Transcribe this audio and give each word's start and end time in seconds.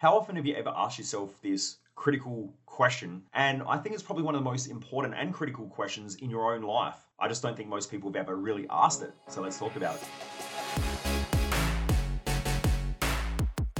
How 0.00 0.16
often 0.16 0.34
have 0.36 0.46
you 0.46 0.54
ever 0.54 0.72
asked 0.74 0.96
yourself 0.96 1.38
this 1.42 1.76
critical 1.94 2.50
question? 2.64 3.22
And 3.34 3.62
I 3.68 3.76
think 3.76 3.94
it's 3.94 4.02
probably 4.02 4.24
one 4.24 4.34
of 4.34 4.42
the 4.42 4.50
most 4.50 4.68
important 4.68 5.14
and 5.14 5.34
critical 5.34 5.66
questions 5.66 6.14
in 6.14 6.30
your 6.30 6.54
own 6.54 6.62
life. 6.62 6.96
I 7.18 7.28
just 7.28 7.42
don't 7.42 7.54
think 7.54 7.68
most 7.68 7.90
people 7.90 8.08
have 8.08 8.16
ever 8.16 8.36
really 8.36 8.66
asked 8.70 9.02
it. 9.02 9.12
So 9.28 9.42
let's 9.42 9.58
talk 9.58 9.76
about 9.76 9.96
it. 9.96 10.02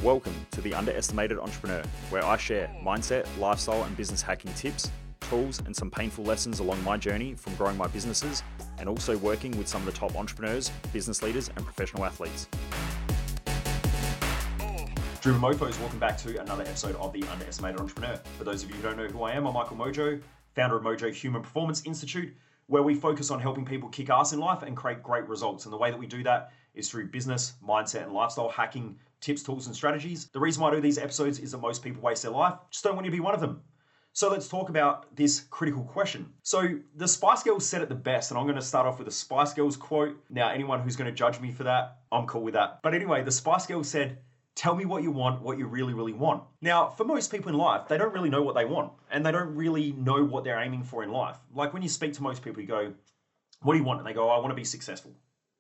Welcome 0.03 0.35
to 0.51 0.61
The 0.61 0.75
Underestimated 0.75 1.39
Entrepreneur, 1.39 1.83
where 2.11 2.27
I 2.27 2.37
share 2.37 2.71
mindset, 2.85 3.27
lifestyle, 3.39 3.85
and 3.85 3.97
business 3.97 4.21
hacking 4.21 4.53
tips, 4.53 4.91
tools, 5.23 5.61
and 5.61 5.75
some 5.75 5.91
painful 5.91 6.25
lessons 6.25 6.59
along 6.59 6.85
my 6.85 6.99
journey 6.99 7.33
from 7.33 7.55
growing 7.55 7.79
my 7.79 7.87
businesses 7.87 8.43
and 8.79 8.91
also 8.91 9.17
working 9.17 9.57
with 9.57 9.69
some 9.69 9.81
of 9.81 9.87
the 9.87 9.99
top 9.99 10.15
entrepreneurs, 10.17 10.71
business 10.93 11.23
leaders, 11.23 11.49
and 11.57 11.65
professional 11.65 12.05
athletes. 12.05 12.47
Dreamer 15.21 15.39
Mofos, 15.39 15.79
welcome 15.81 15.99
back 15.99 16.17
to 16.17 16.41
another 16.41 16.63
episode 16.63 16.97
of 16.97 17.13
The 17.13 17.23
Underestimated 17.25 17.79
Entrepreneur. 17.79 18.19
For 18.39 18.45
those 18.45 18.63
of 18.63 18.71
you 18.71 18.77
who 18.77 18.83
don't 18.83 18.97
know 18.97 19.07
who 19.07 19.23
I 19.25 19.33
am, 19.33 19.47
I'm 19.47 19.53
Michael 19.53 19.77
Mojo, 19.77 20.19
founder 20.55 20.77
of 20.77 20.83
Mojo 20.83 21.13
Human 21.13 21.43
Performance 21.43 21.83
Institute, 21.85 22.35
where 22.69 22.83
we 22.83 22.95
focus 22.95 23.31
on 23.31 23.39
helping 23.39 23.67
people 23.67 23.91
kick 23.91 24.09
ass 24.09 24.33
in 24.33 24.41
life 24.41 24.63
and 24.63 24.75
create 24.75 25.03
great 25.03 25.29
results. 25.29 25.67
And 25.67 25.75
the 25.75 25.77
way 25.77 25.91
that 25.91 25.99
we 25.99 26.07
do 26.07 26.23
that 26.23 26.53
is 26.75 26.89
through 26.89 27.09
business, 27.09 27.53
mindset, 27.63 28.05
and 28.05 28.15
lifestyle 28.15 28.49
hacking 28.49 28.99
tips, 29.21 29.43
tools, 29.43 29.67
and 29.67 29.77
strategies. 29.77 30.29
The 30.29 30.41
reason 30.41 30.63
why 30.63 30.71
I 30.71 30.77
do 30.77 30.81
these 30.81 30.97
episodes 30.97 31.39
is 31.39 31.53
that 31.53 31.59
most 31.59 31.83
people 31.83 32.01
waste 32.01 32.23
their 32.23 32.33
life. 32.33 32.55
Just 32.71 32.83
don't 32.83 32.95
want 32.95 33.05
you 33.05 33.11
to 33.11 33.17
be 33.17 33.21
one 33.21 33.35
of 33.35 33.43
them. 33.43 33.61
So 34.15 34.31
let's 34.31 34.49
talk 34.49 34.71
about 34.71 35.15
this 35.17 35.41
critical 35.51 35.85
question. 35.85 36.33
So 36.45 36.79
the 36.97 37.07
Spice 37.07 37.43
Girls 37.43 37.67
said 37.67 37.83
it 37.83 37.91
the 37.91 37.95
best, 37.95 38.31
and 38.31 38.39
I'm 38.39 38.47
going 38.47 38.57
to 38.57 38.63
start 38.63 38.87
off 38.87 38.99
with 38.99 39.07
a 39.07 39.13
Spice 39.13 39.53
Girls 39.53 39.77
quote. 39.77 40.17
Now, 40.31 40.49
anyone 40.49 40.81
who's 40.81 40.97
going 40.97 41.11
to 41.11 41.15
judge 41.15 41.39
me 41.41 41.53
for 41.53 41.65
that, 41.65 41.99
I'm 42.11 42.27
cool 42.27 42.41
with 42.41 42.55
that. 42.55 42.81
But 42.83 42.95
anyway, 42.95 43.23
the 43.23 43.31
Spice 43.31 43.67
Girls 43.67 43.87
said, 43.87 44.17
Tell 44.55 44.75
me 44.75 44.85
what 44.85 45.03
you 45.03 45.11
want, 45.11 45.43
what 45.43 45.59
you 45.59 45.67
really, 45.67 45.95
really 45.95 46.13
want. 46.13 46.43
Now, 46.61 46.89
for 46.89 47.05
most 47.05 47.31
people 47.31 47.51
in 47.51 47.57
life, 47.57 47.89
they 47.89 47.97
don't 47.97 48.13
really 48.13 48.31
know 48.31 48.43
what 48.43 48.55
they 48.55 48.65
want 48.65 48.93
and 49.11 49.25
they 49.25 49.33
don't 49.33 49.55
really 49.55 49.93
know 49.93 50.25
what 50.25 50.45
they're 50.45 50.61
aiming 50.61 50.83
for 50.83 51.03
in 51.03 51.11
life. 51.11 51.39
Like 51.55 51.73
when 51.73 51.83
you 51.83 51.89
speak 51.89 52.13
to 52.15 52.23
most 52.23 52.43
people, 52.43 52.61
you 52.61 52.69
go, 52.69 52.93
What 53.63 53.75
do 53.75 53.79
you 53.79 53.85
want? 53.85 54.01
And 54.01 54.09
they 54.09 54.13
go, 54.13 54.29
oh, 54.29 54.33
I 54.33 54.39
want 54.39 54.51
to 54.51 54.55
be 54.55 54.65
successful 54.65 55.13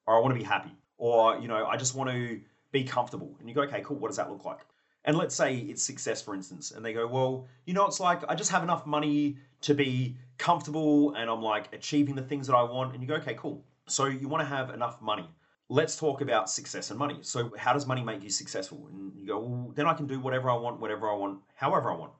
or 0.06 0.16
I 0.16 0.20
want 0.20 0.34
to 0.34 0.38
be 0.38 0.44
happy 0.44 0.72
or, 0.98 1.38
you 1.38 1.48
know, 1.48 1.66
I 1.66 1.76
just 1.76 1.94
want 1.94 2.10
to 2.10 2.40
be 2.72 2.84
comfortable. 2.84 3.34
And 3.38 3.48
you 3.48 3.54
go, 3.54 3.62
Okay, 3.62 3.80
cool. 3.84 3.96
What 3.96 4.08
does 4.08 4.16
that 4.16 4.30
look 4.30 4.44
like? 4.44 4.60
And 5.04 5.16
let's 5.16 5.34
say 5.34 5.56
it's 5.56 5.82
success, 5.82 6.20
for 6.20 6.34
instance, 6.34 6.72
and 6.72 6.84
they 6.84 6.92
go, 6.92 7.06
Well, 7.06 7.46
you 7.64 7.74
know, 7.74 7.86
it's 7.86 8.00
like 8.00 8.22
I 8.28 8.34
just 8.34 8.50
have 8.50 8.62
enough 8.62 8.86
money 8.86 9.38
to 9.62 9.74
be 9.74 10.16
comfortable 10.36 11.14
and 11.14 11.30
I'm 11.30 11.42
like 11.42 11.72
achieving 11.72 12.16
the 12.16 12.22
things 12.22 12.46
that 12.48 12.56
I 12.56 12.64
want. 12.64 12.92
And 12.92 13.02
you 13.02 13.08
go, 13.08 13.14
Okay, 13.14 13.34
cool. 13.34 13.64
So 13.86 14.06
you 14.06 14.28
want 14.28 14.42
to 14.42 14.46
have 14.46 14.70
enough 14.70 15.00
money 15.00 15.28
let's 15.70 15.96
talk 15.96 16.20
about 16.20 16.50
success 16.50 16.90
and 16.90 16.98
money. 16.98 17.18
So, 17.22 17.52
how 17.56 17.72
does 17.72 17.86
money 17.86 18.02
make 18.02 18.22
you 18.22 18.28
successful? 18.28 18.88
And 18.92 19.12
you 19.16 19.26
go, 19.26 19.38
well, 19.38 19.72
then 19.74 19.86
I 19.86 19.94
can 19.94 20.06
do 20.06 20.20
whatever 20.20 20.50
I 20.50 20.56
want, 20.56 20.80
whatever 20.80 21.08
I 21.08 21.14
want, 21.14 21.38
however 21.54 21.90
I 21.90 21.96
want. 21.96 22.12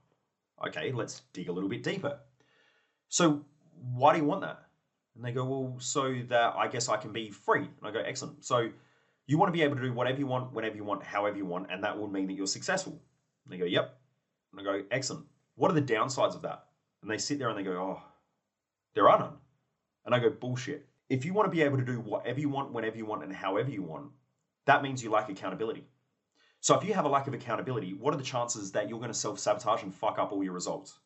Okay, 0.69 0.93
let's 0.93 1.23
dig 1.33 1.49
a 1.49 1.53
little 1.53 1.69
bit 1.69 1.83
deeper. 1.83 2.19
So, 3.09 3.45
why 3.93 4.15
do 4.15 4.21
you 4.21 4.25
want 4.25 4.41
that? 4.43 4.63
And 5.17 5.25
they 5.25 5.33
go, 5.33 5.45
well, 5.45 5.77
so 5.79 6.23
that 6.29 6.55
I 6.57 6.69
guess 6.69 6.89
I 6.89 6.97
can 6.97 7.13
be 7.13 7.29
free. 7.29 7.63
And 7.63 7.85
I 7.85 7.91
go, 7.91 7.99
excellent. 7.99 8.45
So, 8.45 8.71
you 9.27 9.37
want 9.37 9.49
to 9.49 9.53
be 9.53 9.63
able 9.63 9.77
to 9.77 9.83
do 9.83 9.93
whatever 9.93 10.19
you 10.19 10.27
want, 10.27 10.53
whenever 10.53 10.77
you 10.77 10.85
want, 10.85 11.03
however 11.03 11.37
you 11.37 11.45
want, 11.45 11.71
and 11.71 11.83
that 11.83 11.99
will 11.99 12.09
mean 12.09 12.29
that 12.29 12.35
you're 12.35 12.47
successful. 12.47 13.01
And 13.45 13.53
they 13.53 13.59
go, 13.59 13.67
yep. 13.67 13.99
And 14.53 14.61
I 14.61 14.65
go, 14.65 14.85
excellent. 14.93 15.27
What 15.57 15.71
are 15.73 15.75
the 15.75 15.83
downsides 15.83 16.37
of 16.37 16.43
that? 16.43 16.67
And 17.03 17.11
they 17.11 17.19
sit 17.19 17.39
there 17.41 17.49
and 17.49 17.59
they 17.59 17.65
go, 17.65 17.73
oh, 17.73 18.03
there 18.95 19.09
are 19.09 19.19
none. 19.19 19.35
And 20.07 20.15
I 20.15 20.21
go, 20.21 20.31
bullshit 20.31 20.90
if 21.11 21.25
you 21.25 21.35
want 21.35 21.47
to 21.47 21.51
be 21.51 21.63
able 21.63 21.77
to 21.77 21.85
do 21.85 22.01
whatever 22.01 22.41
you 22.41 22.49
want, 22.49 22.73
whenever 22.73 22.97
you 22.97 23.05
want, 23.05 23.25
and 23.25 23.35
however 23.35 23.69
you 23.69 23.83
want, 23.83 24.07
that 24.67 24.83
means 24.83 25.03
you 25.03 25.11
lack 25.11 25.29
accountability. 25.29 25.85
So 26.61 26.79
if 26.79 26.85
you 26.85 26.95
have 26.95 27.05
a 27.05 27.09
lack 27.09 27.27
of 27.27 27.35
accountability, 27.35 27.95
what 27.95 28.15
are 28.15 28.17
the 28.17 28.23
chances 28.23 28.71
that 28.73 28.89
you're 28.89 29.01
going 29.01 29.11
to 29.11 29.19
self 29.19 29.39
sabotage 29.39 29.83
and 29.83 29.93
fuck 29.93 30.19
up 30.19 30.31
all 30.31 30.45
your 30.45 30.53
results? 30.53 31.01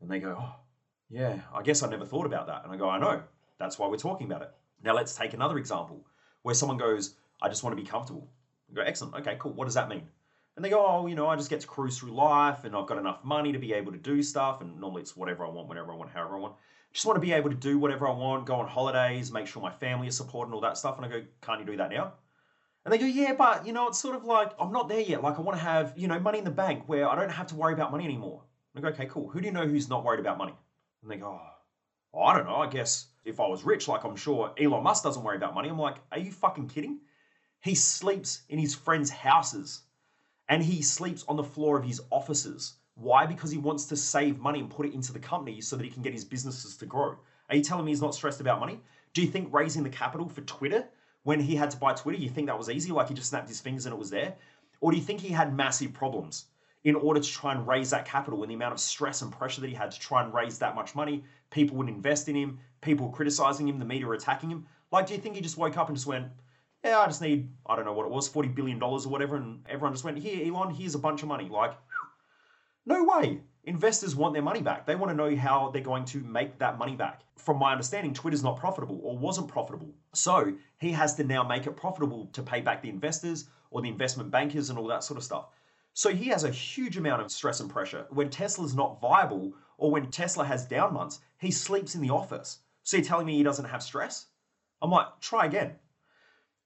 And 0.00 0.10
they 0.10 0.20
go, 0.20 0.36
oh, 0.38 0.54
yeah, 1.08 1.40
I 1.54 1.62
guess 1.62 1.82
I 1.82 1.88
never 1.88 2.04
thought 2.04 2.26
about 2.26 2.48
that. 2.48 2.64
And 2.64 2.72
I 2.72 2.76
go, 2.76 2.88
I 2.88 2.98
know. 2.98 3.22
That's 3.58 3.78
why 3.78 3.88
we're 3.88 3.96
talking 3.96 4.26
about 4.26 4.42
it. 4.42 4.50
Now 4.82 4.94
let's 4.94 5.14
take 5.14 5.32
another 5.32 5.58
example 5.58 6.06
where 6.42 6.54
someone 6.54 6.78
goes, 6.78 7.14
I 7.40 7.48
just 7.48 7.64
want 7.64 7.76
to 7.76 7.82
be 7.82 7.88
comfortable. 7.88 8.28
I 8.70 8.74
go, 8.74 8.82
excellent. 8.82 9.14
Okay, 9.14 9.36
cool. 9.38 9.52
What 9.52 9.66
does 9.66 9.74
that 9.74 9.88
mean? 9.88 10.02
And 10.56 10.64
they 10.64 10.70
go, 10.70 10.84
oh, 10.84 11.06
you 11.06 11.14
know, 11.14 11.28
I 11.28 11.36
just 11.36 11.48
get 11.48 11.60
to 11.60 11.66
cruise 11.66 11.98
through 11.98 12.12
life 12.12 12.64
and 12.64 12.76
I've 12.76 12.86
got 12.86 12.98
enough 12.98 13.24
money 13.24 13.52
to 13.52 13.58
be 13.58 13.72
able 13.72 13.92
to 13.92 13.98
do 13.98 14.22
stuff. 14.22 14.60
And 14.60 14.78
normally 14.78 15.02
it's 15.02 15.16
whatever 15.16 15.46
I 15.46 15.48
want, 15.48 15.68
whenever 15.68 15.92
I 15.92 15.96
want, 15.96 16.10
however 16.10 16.36
I 16.36 16.40
want 16.40 16.54
just 16.92 17.06
want 17.06 17.16
to 17.16 17.20
be 17.20 17.32
able 17.32 17.50
to 17.50 17.56
do 17.56 17.78
whatever 17.78 18.08
I 18.08 18.12
want, 18.12 18.46
go 18.46 18.56
on 18.56 18.66
holidays, 18.66 19.30
make 19.30 19.46
sure 19.46 19.62
my 19.62 19.70
family 19.70 20.08
is 20.08 20.16
supported 20.16 20.48
and 20.48 20.54
all 20.54 20.60
that 20.62 20.76
stuff. 20.76 20.96
And 20.96 21.06
I 21.06 21.08
go, 21.08 21.22
can't 21.40 21.60
you 21.60 21.66
do 21.66 21.76
that 21.76 21.90
now? 21.90 22.14
And 22.84 22.92
they 22.92 22.98
go, 22.98 23.06
yeah, 23.06 23.34
but 23.34 23.66
you 23.66 23.72
know, 23.72 23.88
it's 23.88 23.98
sort 23.98 24.16
of 24.16 24.24
like 24.24 24.52
I'm 24.58 24.72
not 24.72 24.88
there 24.88 25.00
yet. 25.00 25.22
Like 25.22 25.38
I 25.38 25.42
want 25.42 25.58
to 25.58 25.64
have, 25.64 25.92
you 25.96 26.08
know, 26.08 26.18
money 26.18 26.38
in 26.38 26.44
the 26.44 26.50
bank 26.50 26.84
where 26.86 27.08
I 27.08 27.14
don't 27.14 27.30
have 27.30 27.46
to 27.48 27.54
worry 27.54 27.74
about 27.74 27.92
money 27.92 28.04
anymore. 28.04 28.42
And 28.74 28.84
I 28.84 28.88
go, 28.88 28.94
okay, 28.94 29.06
cool. 29.06 29.28
Who 29.28 29.40
do 29.40 29.46
you 29.46 29.52
know 29.52 29.66
who's 29.66 29.88
not 29.88 30.04
worried 30.04 30.20
about 30.20 30.38
money? 30.38 30.54
And 31.02 31.10
they 31.10 31.16
go, 31.16 31.40
oh, 32.14 32.22
I 32.22 32.36
don't 32.36 32.46
know. 32.46 32.56
I 32.56 32.68
guess 32.68 33.06
if 33.24 33.38
I 33.38 33.46
was 33.46 33.64
rich, 33.64 33.86
like 33.86 34.04
I'm 34.04 34.16
sure 34.16 34.52
Elon 34.58 34.82
Musk 34.82 35.04
doesn't 35.04 35.22
worry 35.22 35.36
about 35.36 35.54
money. 35.54 35.68
I'm 35.68 35.78
like, 35.78 35.96
are 36.10 36.18
you 36.18 36.32
fucking 36.32 36.68
kidding? 36.68 37.00
He 37.60 37.74
sleeps 37.74 38.42
in 38.48 38.58
his 38.58 38.74
friends' 38.74 39.10
houses 39.10 39.82
and 40.48 40.62
he 40.62 40.82
sleeps 40.82 41.24
on 41.28 41.36
the 41.36 41.44
floor 41.44 41.78
of 41.78 41.84
his 41.84 42.00
offices 42.10 42.74
why? 43.00 43.26
Because 43.26 43.50
he 43.50 43.58
wants 43.58 43.86
to 43.86 43.96
save 43.96 44.38
money 44.38 44.60
and 44.60 44.70
put 44.70 44.86
it 44.86 44.94
into 44.94 45.12
the 45.12 45.18
company 45.18 45.60
so 45.60 45.76
that 45.76 45.84
he 45.84 45.90
can 45.90 46.02
get 46.02 46.12
his 46.12 46.24
businesses 46.24 46.76
to 46.76 46.86
grow. 46.86 47.16
Are 47.48 47.56
you 47.56 47.62
telling 47.62 47.84
me 47.84 47.92
he's 47.92 48.02
not 48.02 48.14
stressed 48.14 48.40
about 48.40 48.60
money? 48.60 48.78
Do 49.14 49.22
you 49.22 49.28
think 49.28 49.52
raising 49.52 49.82
the 49.82 49.90
capital 49.90 50.28
for 50.28 50.42
Twitter, 50.42 50.86
when 51.22 51.40
he 51.40 51.56
had 51.56 51.70
to 51.70 51.76
buy 51.76 51.94
Twitter, 51.94 52.18
you 52.18 52.28
think 52.28 52.46
that 52.46 52.58
was 52.58 52.70
easy? 52.70 52.92
Like 52.92 53.08
he 53.08 53.14
just 53.14 53.30
snapped 53.30 53.48
his 53.48 53.60
fingers 53.60 53.86
and 53.86 53.94
it 53.94 53.98
was 53.98 54.10
there? 54.10 54.34
Or 54.80 54.92
do 54.92 54.98
you 54.98 55.02
think 55.02 55.20
he 55.20 55.28
had 55.28 55.54
massive 55.54 55.92
problems 55.92 56.46
in 56.84 56.94
order 56.94 57.20
to 57.20 57.28
try 57.28 57.52
and 57.52 57.66
raise 57.66 57.90
that 57.90 58.06
capital 58.06 58.42
and 58.42 58.50
the 58.50 58.54
amount 58.54 58.72
of 58.72 58.80
stress 58.80 59.22
and 59.22 59.32
pressure 59.32 59.60
that 59.60 59.68
he 59.68 59.74
had 59.74 59.90
to 59.90 60.00
try 60.00 60.22
and 60.22 60.32
raise 60.32 60.58
that 60.58 60.74
much 60.74 60.94
money? 60.94 61.24
People 61.50 61.76
would 61.76 61.88
invest 61.88 62.28
in 62.28 62.36
him, 62.36 62.58
people 62.80 63.08
criticizing 63.08 63.68
him, 63.68 63.78
the 63.78 63.84
media 63.84 64.08
attacking 64.10 64.50
him. 64.50 64.66
Like, 64.92 65.06
do 65.06 65.14
you 65.14 65.20
think 65.20 65.34
he 65.34 65.40
just 65.40 65.58
woke 65.58 65.76
up 65.76 65.88
and 65.88 65.96
just 65.96 66.06
went, 66.06 66.26
yeah, 66.84 66.98
I 66.98 67.06
just 67.06 67.20
need, 67.20 67.48
I 67.66 67.76
don't 67.76 67.84
know 67.84 67.92
what 67.92 68.06
it 68.06 68.12
was, 68.12 68.28
$40 68.28 68.54
billion 68.54 68.82
or 68.82 68.98
whatever, 69.00 69.36
and 69.36 69.60
everyone 69.68 69.92
just 69.92 70.04
went, 70.04 70.18
here, 70.18 70.46
Elon, 70.46 70.74
here's 70.74 70.94
a 70.94 70.98
bunch 70.98 71.22
of 71.22 71.28
money. 71.28 71.48
Like, 71.48 71.74
no 72.90 73.04
way. 73.04 73.40
Investors 73.64 74.16
want 74.16 74.34
their 74.34 74.42
money 74.42 74.62
back. 74.62 74.86
They 74.86 74.96
want 74.96 75.10
to 75.10 75.16
know 75.16 75.36
how 75.36 75.70
they're 75.70 75.82
going 75.82 76.04
to 76.06 76.18
make 76.18 76.58
that 76.58 76.78
money 76.78 76.96
back. 76.96 77.22
From 77.36 77.58
my 77.58 77.72
understanding, 77.72 78.12
Twitter's 78.12 78.42
not 78.42 78.58
profitable 78.58 79.00
or 79.02 79.16
wasn't 79.16 79.48
profitable. 79.48 79.94
So 80.12 80.54
he 80.78 80.90
has 80.92 81.14
to 81.14 81.24
now 81.24 81.42
make 81.42 81.66
it 81.66 81.76
profitable 81.76 82.26
to 82.32 82.42
pay 82.42 82.60
back 82.60 82.82
the 82.82 82.88
investors 82.88 83.48
or 83.70 83.80
the 83.80 83.88
investment 83.88 84.30
bankers 84.30 84.70
and 84.70 84.78
all 84.78 84.88
that 84.88 85.04
sort 85.04 85.18
of 85.18 85.24
stuff. 85.24 85.46
So 85.92 86.10
he 86.10 86.28
has 86.28 86.44
a 86.44 86.50
huge 86.50 86.96
amount 86.96 87.22
of 87.22 87.30
stress 87.30 87.60
and 87.60 87.70
pressure. 87.70 88.06
When 88.10 88.30
Tesla's 88.30 88.74
not 88.74 89.00
viable 89.00 89.52
or 89.78 89.90
when 89.90 90.10
Tesla 90.10 90.44
has 90.44 90.66
down 90.66 90.94
months, 90.94 91.20
he 91.38 91.50
sleeps 91.50 91.94
in 91.94 92.00
the 92.00 92.10
office. 92.10 92.58
So 92.82 92.96
you're 92.96 93.06
telling 93.06 93.26
me 93.26 93.36
he 93.36 93.42
doesn't 93.42 93.64
have 93.64 93.82
stress? 93.82 94.26
I'm 94.82 94.90
like, 94.90 95.06
try 95.20 95.46
again. 95.46 95.76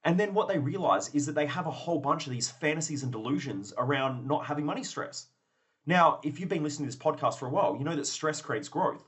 And 0.03 0.19
then 0.19 0.33
what 0.33 0.47
they 0.47 0.59
realize 0.59 1.13
is 1.13 1.25
that 1.25 1.35
they 1.35 1.47
have 1.47 1.65
a 1.65 1.71
whole 1.71 1.99
bunch 1.99 2.27
of 2.27 2.31
these 2.31 2.49
fantasies 2.49 3.03
and 3.03 3.11
delusions 3.11 3.73
around 3.77 4.27
not 4.27 4.45
having 4.45 4.65
money 4.65 4.83
stress. 4.83 5.27
Now, 5.85 6.19
if 6.23 6.39
you've 6.39 6.49
been 6.49 6.63
listening 6.63 6.89
to 6.89 6.95
this 6.95 7.03
podcast 7.03 7.37
for 7.37 7.45
a 7.45 7.51
while, 7.51 7.75
you 7.77 7.83
know 7.83 7.95
that 7.95 8.07
stress 8.07 8.41
creates 8.41 8.69
growth. 8.69 9.07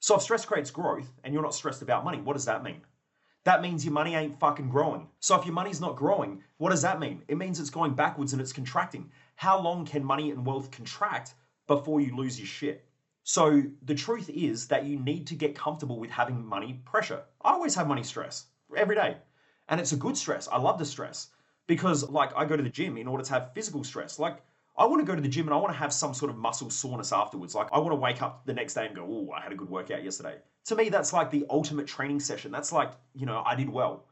So 0.00 0.16
if 0.16 0.22
stress 0.22 0.44
creates 0.44 0.70
growth 0.70 1.10
and 1.24 1.32
you're 1.32 1.42
not 1.42 1.54
stressed 1.54 1.82
about 1.82 2.04
money, 2.04 2.20
what 2.20 2.34
does 2.34 2.44
that 2.44 2.62
mean? 2.62 2.82
That 3.44 3.62
means 3.62 3.84
your 3.84 3.94
money 3.94 4.14
ain't 4.14 4.38
fucking 4.38 4.68
growing. 4.68 5.08
So 5.20 5.38
if 5.38 5.46
your 5.46 5.54
money's 5.54 5.80
not 5.80 5.96
growing, 5.96 6.42
what 6.58 6.70
does 6.70 6.82
that 6.82 7.00
mean? 7.00 7.22
It 7.28 7.38
means 7.38 7.60
it's 7.60 7.70
going 7.70 7.94
backwards 7.94 8.32
and 8.32 8.42
it's 8.42 8.52
contracting. 8.52 9.10
How 9.36 9.58
long 9.60 9.86
can 9.86 10.04
money 10.04 10.30
and 10.30 10.44
wealth 10.44 10.70
contract 10.70 11.34
before 11.66 12.00
you 12.00 12.14
lose 12.14 12.38
your 12.38 12.46
shit? 12.46 12.84
So 13.22 13.62
the 13.82 13.94
truth 13.94 14.28
is 14.28 14.68
that 14.68 14.84
you 14.84 14.98
need 14.98 15.26
to 15.28 15.34
get 15.34 15.54
comfortable 15.54 15.98
with 15.98 16.10
having 16.10 16.44
money 16.44 16.80
pressure. 16.84 17.22
I 17.40 17.52
always 17.52 17.74
have 17.74 17.88
money 17.88 18.02
stress 18.02 18.46
every 18.76 18.96
day. 18.96 19.16
And 19.68 19.80
it's 19.80 19.92
a 19.92 19.96
good 19.96 20.16
stress. 20.16 20.46
I 20.48 20.58
love 20.58 20.78
the 20.78 20.84
stress 20.84 21.28
because 21.66 22.08
like 22.10 22.32
I 22.36 22.44
go 22.44 22.56
to 22.56 22.62
the 22.62 22.68
gym 22.68 22.96
in 22.98 23.08
order 23.08 23.24
to 23.24 23.32
have 23.32 23.54
physical 23.54 23.82
stress. 23.82 24.18
Like 24.18 24.42
I 24.78 24.84
want 24.84 25.00
to 25.00 25.06
go 25.06 25.14
to 25.16 25.22
the 25.22 25.28
gym 25.28 25.46
and 25.46 25.54
I 25.54 25.56
want 25.56 25.72
to 25.72 25.78
have 25.78 25.92
some 25.92 26.12
sort 26.12 26.30
of 26.30 26.36
muscle 26.36 26.68
soreness 26.68 27.10
afterwards. 27.10 27.54
Like 27.54 27.68
I 27.72 27.78
want 27.78 27.92
to 27.92 27.96
wake 27.96 28.20
up 28.20 28.44
the 28.44 28.52
next 28.52 28.74
day 28.74 28.86
and 28.86 28.94
go, 28.94 29.06
"Oh, 29.08 29.32
I 29.32 29.40
had 29.40 29.52
a 29.52 29.56
good 29.56 29.70
workout 29.70 30.04
yesterday." 30.04 30.36
To 30.66 30.76
me, 30.76 30.90
that's 30.90 31.14
like 31.14 31.30
the 31.30 31.46
ultimate 31.48 31.86
training 31.86 32.20
session. 32.20 32.52
That's 32.52 32.72
like, 32.72 32.92
you 33.14 33.24
know, 33.24 33.42
I 33.46 33.54
did 33.54 33.70
well. 33.70 34.04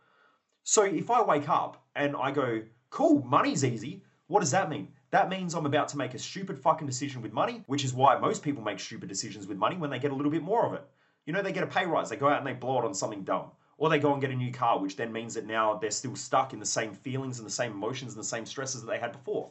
So 0.63 0.83
if 0.85 1.11
I 1.11 1.21
wake 1.21 1.51
up 1.51 1.85
and 1.95 2.17
I 2.17 2.31
go, 2.31 2.63
"Cool, 2.89 3.23
money's 3.25 3.63
easy." 3.63 4.05
What 4.27 4.41
does 4.41 4.53
that 4.53 4.71
mean? 4.71 4.89
That 5.11 5.29
means 5.29 5.55
I'm 5.55 5.67
about 5.67 5.89
to 5.89 5.99
make 5.99 6.15
a 6.15 6.19
stupid 6.19 6.59
fucking 6.59 6.87
decision 6.87 7.21
with 7.21 7.35
money, 7.35 7.63
which 7.67 7.85
is 7.85 7.93
why 7.93 8.17
most 8.17 8.43
people 8.43 8.63
make 8.63 8.81
stupid 8.81 9.11
decisions 9.11 9.47
with 9.47 9.59
money 9.59 9.77
when 9.77 9.91
they 9.91 9.99
get 9.99 10.13
a 10.13 10.15
little 10.15 10.33
bit 10.33 10.43
more 10.43 10.65
of 10.65 10.73
it. 10.73 10.89
You 11.27 11.35
know, 11.35 11.43
they 11.43 11.53
get 11.53 11.63
a 11.63 11.67
pay 11.67 11.85
rise, 11.85 12.09
they 12.09 12.17
go 12.17 12.29
out 12.29 12.39
and 12.39 12.47
they 12.47 12.55
blow 12.55 12.79
it 12.79 12.87
on 12.87 12.95
something 12.95 13.23
dumb. 13.23 13.51
Or 13.77 13.91
they 13.91 13.99
go 13.99 14.13
and 14.13 14.21
get 14.21 14.31
a 14.31 14.35
new 14.35 14.53
car, 14.53 14.79
which 14.79 14.97
then 14.97 15.13
means 15.13 15.35
that 15.35 15.45
now 15.45 15.75
they're 15.75 15.91
still 15.91 16.17
stuck 16.17 16.55
in 16.55 16.59
the 16.59 16.65
same 16.65 16.95
feelings 16.95 17.39
and 17.39 17.47
the 17.47 17.53
same 17.53 17.73
emotions 17.73 18.15
and 18.15 18.21
the 18.21 18.27
same 18.27 18.47
stresses 18.47 18.81
that 18.81 18.91
they 18.91 18.99
had 18.99 19.13
before 19.13 19.51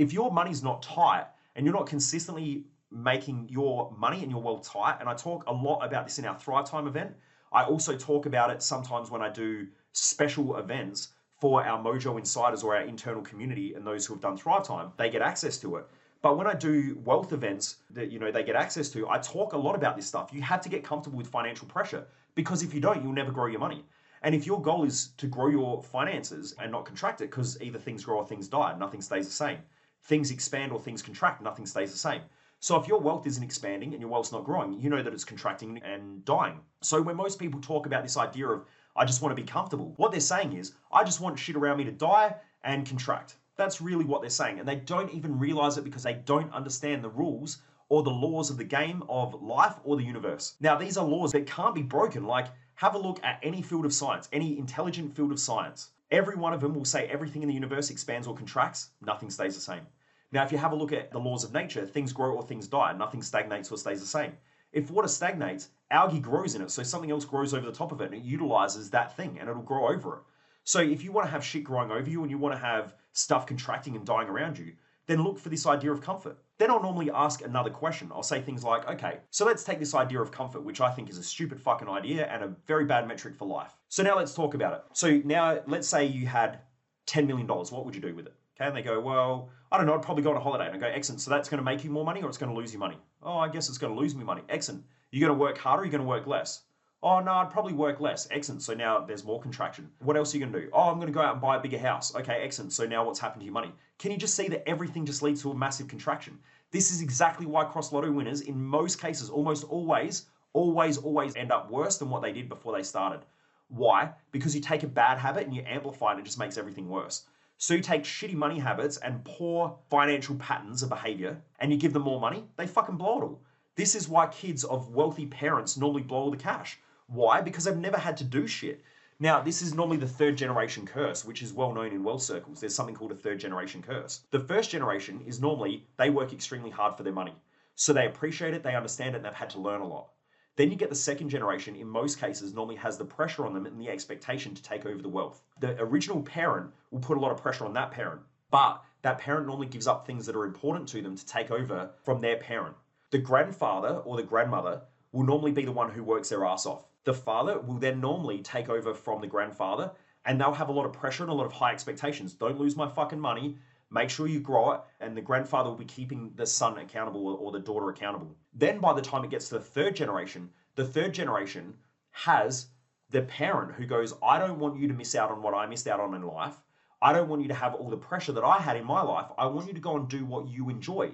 if 0.00 0.14
your 0.14 0.32
money's 0.32 0.62
not 0.62 0.80
tight 0.80 1.26
and 1.54 1.66
you're 1.66 1.74
not 1.74 1.86
consistently 1.86 2.64
making 2.90 3.46
your 3.50 3.94
money 3.98 4.22
and 4.22 4.30
your 4.30 4.40
wealth 4.40 4.66
tight, 4.66 4.96
and 4.98 5.10
I 5.10 5.14
talk 5.14 5.44
a 5.46 5.52
lot 5.52 5.80
about 5.80 6.06
this 6.06 6.18
in 6.18 6.24
our 6.24 6.38
Thrive 6.38 6.64
Time 6.64 6.86
event. 6.86 7.14
I 7.52 7.64
also 7.64 7.94
talk 7.98 8.24
about 8.24 8.48
it 8.50 8.62
sometimes 8.62 9.10
when 9.10 9.20
I 9.20 9.28
do 9.28 9.66
special 9.92 10.56
events 10.56 11.08
for 11.38 11.62
our 11.62 11.78
Mojo 11.78 12.18
insiders 12.18 12.62
or 12.62 12.74
our 12.76 12.82
internal 12.82 13.20
community 13.20 13.74
and 13.74 13.86
those 13.86 14.06
who 14.06 14.14
have 14.14 14.22
done 14.22 14.38
Thrive 14.38 14.66
Time, 14.66 14.90
they 14.96 15.10
get 15.10 15.20
access 15.20 15.58
to 15.58 15.76
it. 15.76 15.86
But 16.22 16.38
when 16.38 16.46
I 16.46 16.54
do 16.54 16.98
wealth 17.04 17.34
events 17.34 17.76
that 17.90 18.10
you 18.10 18.18
know 18.18 18.30
they 18.30 18.42
get 18.42 18.56
access 18.56 18.88
to, 18.90 19.06
I 19.06 19.18
talk 19.18 19.52
a 19.52 19.58
lot 19.58 19.74
about 19.74 19.96
this 19.96 20.06
stuff. 20.06 20.30
You 20.32 20.40
have 20.40 20.62
to 20.62 20.70
get 20.70 20.82
comfortable 20.82 21.18
with 21.18 21.26
financial 21.26 21.68
pressure 21.68 22.06
because 22.34 22.62
if 22.62 22.72
you 22.72 22.80
don't, 22.80 23.02
you'll 23.02 23.12
never 23.12 23.32
grow 23.32 23.48
your 23.48 23.60
money. 23.60 23.84
And 24.22 24.34
if 24.34 24.46
your 24.46 24.62
goal 24.62 24.84
is 24.84 25.08
to 25.18 25.26
grow 25.26 25.48
your 25.48 25.82
finances 25.82 26.54
and 26.58 26.72
not 26.72 26.86
contract 26.86 27.20
it, 27.20 27.30
because 27.30 27.60
either 27.60 27.78
things 27.78 28.02
grow 28.02 28.16
or 28.16 28.26
things 28.26 28.48
die, 28.48 28.74
nothing 28.78 29.02
stays 29.02 29.26
the 29.26 29.32
same. 29.32 29.58
Things 30.04 30.30
expand 30.30 30.72
or 30.72 30.80
things 30.80 31.02
contract, 31.02 31.42
nothing 31.42 31.66
stays 31.66 31.92
the 31.92 31.98
same. 31.98 32.22
So 32.60 32.78
if 32.78 32.86
your 32.86 33.00
wealth 33.00 33.26
isn't 33.26 33.42
expanding 33.42 33.92
and 33.92 34.00
your 34.00 34.10
wealth's 34.10 34.32
not 34.32 34.44
growing, 34.44 34.78
you 34.78 34.90
know 34.90 35.02
that 35.02 35.14
it's 35.14 35.24
contracting 35.24 35.78
and 35.82 36.24
dying. 36.24 36.60
So 36.82 37.00
when 37.00 37.16
most 37.16 37.38
people 37.38 37.60
talk 37.60 37.86
about 37.86 38.02
this 38.02 38.16
idea 38.16 38.48
of 38.48 38.66
I 38.96 39.04
just 39.04 39.22
want 39.22 39.34
to 39.34 39.42
be 39.42 39.46
comfortable, 39.46 39.94
what 39.96 40.10
they're 40.10 40.20
saying 40.20 40.52
is 40.52 40.72
I 40.92 41.04
just 41.04 41.20
want 41.20 41.38
shit 41.38 41.56
around 41.56 41.78
me 41.78 41.84
to 41.84 41.92
die 41.92 42.34
and 42.64 42.86
contract. 42.86 43.36
That's 43.56 43.80
really 43.80 44.04
what 44.04 44.20
they're 44.20 44.30
saying. 44.30 44.58
And 44.58 44.68
they 44.68 44.76
don't 44.76 45.12
even 45.12 45.38
realize 45.38 45.78
it 45.78 45.84
because 45.84 46.02
they 46.02 46.14
don't 46.14 46.52
understand 46.52 47.02
the 47.02 47.08
rules 47.10 47.62
or 47.88 48.02
the 48.02 48.10
laws 48.10 48.50
of 48.50 48.56
the 48.56 48.64
game 48.64 49.02
of 49.08 49.42
life 49.42 49.74
or 49.84 49.96
the 49.96 50.04
universe. 50.04 50.54
Now, 50.60 50.76
these 50.76 50.96
are 50.96 51.04
laws 51.04 51.32
that 51.32 51.46
can't 51.46 51.74
be 51.74 51.82
broken. 51.82 52.24
Like, 52.24 52.46
have 52.74 52.94
a 52.94 52.98
look 52.98 53.20
at 53.22 53.40
any 53.42 53.62
field 53.62 53.84
of 53.84 53.92
science, 53.92 54.28
any 54.32 54.58
intelligent 54.58 55.14
field 55.14 55.32
of 55.32 55.40
science. 55.40 55.90
Every 56.10 56.34
one 56.34 56.52
of 56.52 56.60
them 56.60 56.74
will 56.74 56.84
say 56.84 57.06
everything 57.06 57.42
in 57.42 57.48
the 57.48 57.54
universe 57.54 57.90
expands 57.90 58.26
or 58.26 58.34
contracts, 58.34 58.90
nothing 59.00 59.30
stays 59.30 59.54
the 59.54 59.60
same. 59.60 59.86
Now, 60.32 60.44
if 60.44 60.50
you 60.50 60.58
have 60.58 60.72
a 60.72 60.76
look 60.76 60.92
at 60.92 61.12
the 61.12 61.18
laws 61.18 61.44
of 61.44 61.52
nature, 61.52 61.86
things 61.86 62.12
grow 62.12 62.34
or 62.34 62.42
things 62.42 62.66
die, 62.66 62.92
nothing 62.92 63.22
stagnates 63.22 63.70
or 63.70 63.78
stays 63.78 64.00
the 64.00 64.06
same. 64.06 64.32
If 64.72 64.90
water 64.90 65.08
stagnates, 65.08 65.70
algae 65.90 66.20
grows 66.20 66.54
in 66.54 66.62
it, 66.62 66.70
so 66.70 66.82
something 66.82 67.10
else 67.10 67.24
grows 67.24 67.54
over 67.54 67.66
the 67.66 67.72
top 67.72 67.92
of 67.92 68.00
it 68.00 68.06
and 68.06 68.14
it 68.14 68.22
utilizes 68.22 68.90
that 68.90 69.16
thing 69.16 69.38
and 69.38 69.48
it'll 69.48 69.62
grow 69.62 69.88
over 69.88 70.16
it. 70.16 70.22
So 70.64 70.80
if 70.80 71.02
you 71.02 71.10
want 71.10 71.26
to 71.26 71.30
have 71.32 71.44
shit 71.44 71.64
growing 71.64 71.90
over 71.90 72.08
you 72.08 72.22
and 72.22 72.30
you 72.30 72.38
want 72.38 72.54
to 72.54 72.60
have 72.60 72.94
stuff 73.12 73.46
contracting 73.46 73.96
and 73.96 74.06
dying 74.06 74.28
around 74.28 74.58
you, 74.58 74.74
then 75.06 75.24
look 75.24 75.38
for 75.38 75.48
this 75.48 75.66
idea 75.66 75.92
of 75.92 76.00
comfort. 76.00 76.38
Then 76.60 76.70
I'll 76.70 76.82
normally 76.82 77.10
ask 77.10 77.40
another 77.40 77.70
question. 77.70 78.12
I'll 78.14 78.22
say 78.22 78.42
things 78.42 78.62
like, 78.62 78.86
okay, 78.86 79.20
so 79.30 79.46
let's 79.46 79.64
take 79.64 79.78
this 79.78 79.94
idea 79.94 80.20
of 80.20 80.30
comfort, 80.30 80.62
which 80.62 80.82
I 80.82 80.90
think 80.90 81.08
is 81.08 81.16
a 81.16 81.22
stupid 81.22 81.58
fucking 81.58 81.88
idea 81.88 82.26
and 82.26 82.44
a 82.44 82.48
very 82.66 82.84
bad 82.84 83.08
metric 83.08 83.34
for 83.34 83.48
life. 83.48 83.74
So 83.88 84.02
now 84.02 84.14
let's 84.14 84.34
talk 84.34 84.52
about 84.52 84.74
it. 84.74 84.82
So 84.92 85.22
now 85.24 85.62
let's 85.66 85.88
say 85.88 86.04
you 86.04 86.26
had 86.26 86.58
$10 87.06 87.26
million. 87.26 87.46
What 87.46 87.86
would 87.86 87.94
you 87.94 88.02
do 88.02 88.14
with 88.14 88.26
it? 88.26 88.34
Okay, 88.60 88.68
and 88.68 88.76
they 88.76 88.82
go, 88.82 89.00
well, 89.00 89.48
I 89.72 89.78
don't 89.78 89.86
know, 89.86 89.94
I'd 89.94 90.02
probably 90.02 90.22
go 90.22 90.32
on 90.32 90.36
a 90.36 90.40
holiday. 90.40 90.66
And 90.66 90.74
I 90.74 90.78
go, 90.78 90.86
excellent. 90.86 91.22
So 91.22 91.30
that's 91.30 91.48
going 91.48 91.60
to 91.60 91.64
make 91.64 91.82
you 91.82 91.88
more 91.88 92.04
money 92.04 92.20
or 92.20 92.28
it's 92.28 92.36
going 92.36 92.52
to 92.52 92.58
lose 92.58 92.74
you 92.74 92.78
money? 92.78 92.98
Oh, 93.22 93.38
I 93.38 93.48
guess 93.48 93.70
it's 93.70 93.78
going 93.78 93.94
to 93.94 93.98
lose 93.98 94.14
me 94.14 94.22
money. 94.22 94.42
Excellent. 94.50 94.84
You're 95.12 95.26
going 95.26 95.38
to 95.38 95.42
work 95.42 95.56
harder, 95.56 95.84
you're 95.84 95.92
going 95.92 96.02
to 96.02 96.06
work 96.06 96.26
less. 96.26 96.64
Oh, 97.02 97.20
no, 97.20 97.32
I'd 97.32 97.50
probably 97.50 97.72
work 97.72 97.98
less. 97.98 98.28
Excellent. 98.30 98.62
So 98.62 98.74
now 98.74 99.00
there's 99.00 99.24
more 99.24 99.40
contraction. 99.40 99.90
What 100.00 100.18
else 100.18 100.34
are 100.34 100.38
you 100.38 100.44
going 100.44 100.52
to 100.52 100.60
do? 100.60 100.70
Oh, 100.72 100.90
I'm 100.90 100.96
going 100.96 101.06
to 101.06 101.12
go 101.12 101.22
out 101.22 101.32
and 101.32 101.40
buy 101.40 101.56
a 101.56 101.60
bigger 101.60 101.78
house. 101.78 102.14
Okay, 102.14 102.42
excellent. 102.42 102.72
So 102.74 102.84
now 102.84 103.04
what's 103.04 103.18
happened 103.18 103.40
to 103.40 103.46
your 103.46 103.54
money? 103.54 103.72
Can 103.98 104.10
you 104.10 104.18
just 104.18 104.34
see 104.34 104.48
that 104.48 104.68
everything 104.68 105.06
just 105.06 105.22
leads 105.22 105.40
to 105.42 105.50
a 105.50 105.56
massive 105.56 105.88
contraction? 105.88 106.38
This 106.72 106.90
is 106.90 107.00
exactly 107.00 107.46
why 107.46 107.64
cross 107.64 107.90
lotto 107.90 108.12
winners, 108.12 108.42
in 108.42 108.62
most 108.62 109.00
cases, 109.00 109.30
almost 109.30 109.64
always, 109.64 110.26
always, 110.52 110.98
always 110.98 111.36
end 111.36 111.52
up 111.52 111.70
worse 111.70 111.96
than 111.96 112.10
what 112.10 112.20
they 112.20 112.32
did 112.32 112.50
before 112.50 112.76
they 112.76 112.82
started. 112.82 113.20
Why? 113.68 114.12
Because 114.30 114.54
you 114.54 114.60
take 114.60 114.82
a 114.82 114.88
bad 114.88 115.18
habit 115.18 115.46
and 115.46 115.54
you 115.54 115.62
amplify 115.66 116.08
it, 116.08 116.12
and 116.12 116.20
it 116.20 116.26
just 116.26 116.38
makes 116.38 116.58
everything 116.58 116.88
worse. 116.88 117.24
So 117.62 117.74
you 117.74 117.82
take 117.82 118.04
shitty 118.04 118.34
money 118.34 118.58
habits 118.58 118.96
and 118.96 119.22
poor 119.22 119.76
financial 119.90 120.34
patterns 120.36 120.82
of 120.82 120.88
behavior 120.88 121.40
and 121.58 121.70
you 121.70 121.76
give 121.76 121.92
them 121.92 122.02
more 122.02 122.18
money, 122.18 122.44
they 122.56 122.66
fucking 122.66 122.96
blow 122.96 123.18
it 123.18 123.22
all. 123.22 123.40
This 123.76 123.94
is 123.94 124.08
why 124.08 124.28
kids 124.28 124.64
of 124.64 124.94
wealthy 124.94 125.26
parents 125.26 125.76
normally 125.76 126.02
blow 126.02 126.20
all 126.20 126.30
the 126.30 126.38
cash. 126.38 126.78
Why? 127.12 127.40
Because 127.40 127.64
they've 127.64 127.76
never 127.76 127.98
had 127.98 128.16
to 128.18 128.24
do 128.24 128.46
shit. 128.46 128.82
Now, 129.18 129.42
this 129.42 129.62
is 129.62 129.74
normally 129.74 129.96
the 129.96 130.06
third 130.06 130.36
generation 130.36 130.86
curse, 130.86 131.24
which 131.24 131.42
is 131.42 131.52
well 131.52 131.74
known 131.74 131.92
in 131.92 132.04
wealth 132.04 132.22
circles. 132.22 132.60
There's 132.60 132.74
something 132.74 132.94
called 132.94 133.10
a 133.10 133.16
third 133.16 133.40
generation 133.40 133.82
curse. 133.82 134.20
The 134.30 134.38
first 134.38 134.70
generation 134.70 135.20
is 135.26 135.40
normally 135.40 135.88
they 135.98 136.08
work 136.08 136.32
extremely 136.32 136.70
hard 136.70 136.96
for 136.96 137.02
their 137.02 137.12
money. 137.12 137.34
So 137.74 137.92
they 137.92 138.06
appreciate 138.06 138.54
it, 138.54 138.62
they 138.62 138.76
understand 138.76 139.14
it, 139.14 139.18
and 139.18 139.24
they've 139.24 139.34
had 139.34 139.50
to 139.50 139.60
learn 139.60 139.80
a 139.80 139.86
lot. 139.86 140.10
Then 140.54 140.70
you 140.70 140.76
get 140.76 140.88
the 140.88 140.94
second 140.94 141.30
generation, 141.30 141.74
in 141.74 141.88
most 141.88 142.20
cases, 142.20 142.54
normally 142.54 142.76
has 142.76 142.96
the 142.96 143.04
pressure 143.04 143.44
on 143.44 143.54
them 143.54 143.66
and 143.66 143.80
the 143.80 143.88
expectation 143.88 144.54
to 144.54 144.62
take 144.62 144.86
over 144.86 145.02
the 145.02 145.08
wealth. 145.08 145.42
The 145.58 145.80
original 145.80 146.22
parent 146.22 146.70
will 146.92 147.00
put 147.00 147.16
a 147.16 147.20
lot 147.20 147.32
of 147.32 147.42
pressure 147.42 147.64
on 147.64 147.74
that 147.74 147.90
parent, 147.90 148.20
but 148.50 148.84
that 149.02 149.18
parent 149.18 149.46
normally 149.46 149.66
gives 149.66 149.86
up 149.86 150.06
things 150.06 150.26
that 150.26 150.36
are 150.36 150.44
important 150.44 150.88
to 150.90 151.02
them 151.02 151.16
to 151.16 151.26
take 151.26 151.50
over 151.50 151.90
from 152.04 152.20
their 152.20 152.36
parent. 152.36 152.76
The 153.10 153.18
grandfather 153.18 153.96
or 154.04 154.16
the 154.16 154.22
grandmother 154.22 154.82
will 155.12 155.24
normally 155.24 155.52
be 155.52 155.64
the 155.64 155.72
one 155.72 155.90
who 155.90 156.04
works 156.04 156.28
their 156.28 156.44
ass 156.44 156.66
off. 156.66 156.84
The 157.04 157.14
father 157.14 157.58
will 157.58 157.78
then 157.78 158.00
normally 158.00 158.42
take 158.42 158.68
over 158.68 158.94
from 158.94 159.20
the 159.20 159.26
grandfather 159.26 159.92
and 160.24 160.40
they'll 160.40 160.52
have 160.52 160.68
a 160.68 160.72
lot 160.72 160.86
of 160.86 160.92
pressure 160.92 161.22
and 161.22 161.32
a 161.32 161.34
lot 161.34 161.46
of 161.46 161.52
high 161.52 161.72
expectations. 161.72 162.34
Don't 162.34 162.58
lose 162.58 162.76
my 162.76 162.88
fucking 162.88 163.20
money. 163.20 163.56
Make 163.90 164.10
sure 164.10 164.28
you 164.28 164.38
grow 164.38 164.72
it, 164.72 164.80
and 165.00 165.16
the 165.16 165.20
grandfather 165.20 165.70
will 165.70 165.76
be 165.76 165.84
keeping 165.84 166.30
the 166.36 166.46
son 166.46 166.78
accountable 166.78 167.26
or 167.26 167.50
the 167.50 167.58
daughter 167.58 167.88
accountable. 167.90 168.36
Then, 168.54 168.78
by 168.78 168.92
the 168.92 169.02
time 169.02 169.24
it 169.24 169.30
gets 169.30 169.48
to 169.48 169.56
the 169.56 169.64
third 169.64 169.96
generation, 169.96 170.50
the 170.76 170.84
third 170.84 171.12
generation 171.12 171.74
has 172.12 172.66
the 173.10 173.22
parent 173.22 173.72
who 173.72 173.86
goes, 173.86 174.14
I 174.22 174.38
don't 174.38 174.60
want 174.60 174.78
you 174.78 174.86
to 174.86 174.94
miss 174.94 175.16
out 175.16 175.32
on 175.32 175.42
what 175.42 175.54
I 175.54 175.66
missed 175.66 175.88
out 175.88 175.98
on 175.98 176.14
in 176.14 176.22
life. 176.22 176.54
I 177.02 177.12
don't 177.12 177.28
want 177.28 177.42
you 177.42 177.48
to 177.48 177.54
have 177.54 177.74
all 177.74 177.90
the 177.90 177.96
pressure 177.96 178.32
that 178.32 178.44
I 178.44 178.58
had 178.58 178.76
in 178.76 178.84
my 178.84 179.02
life. 179.02 179.26
I 179.36 179.46
want 179.46 179.66
you 179.66 179.74
to 179.74 179.80
go 179.80 179.96
and 179.96 180.08
do 180.08 180.24
what 180.24 180.48
you 180.48 180.70
enjoy. 180.70 181.12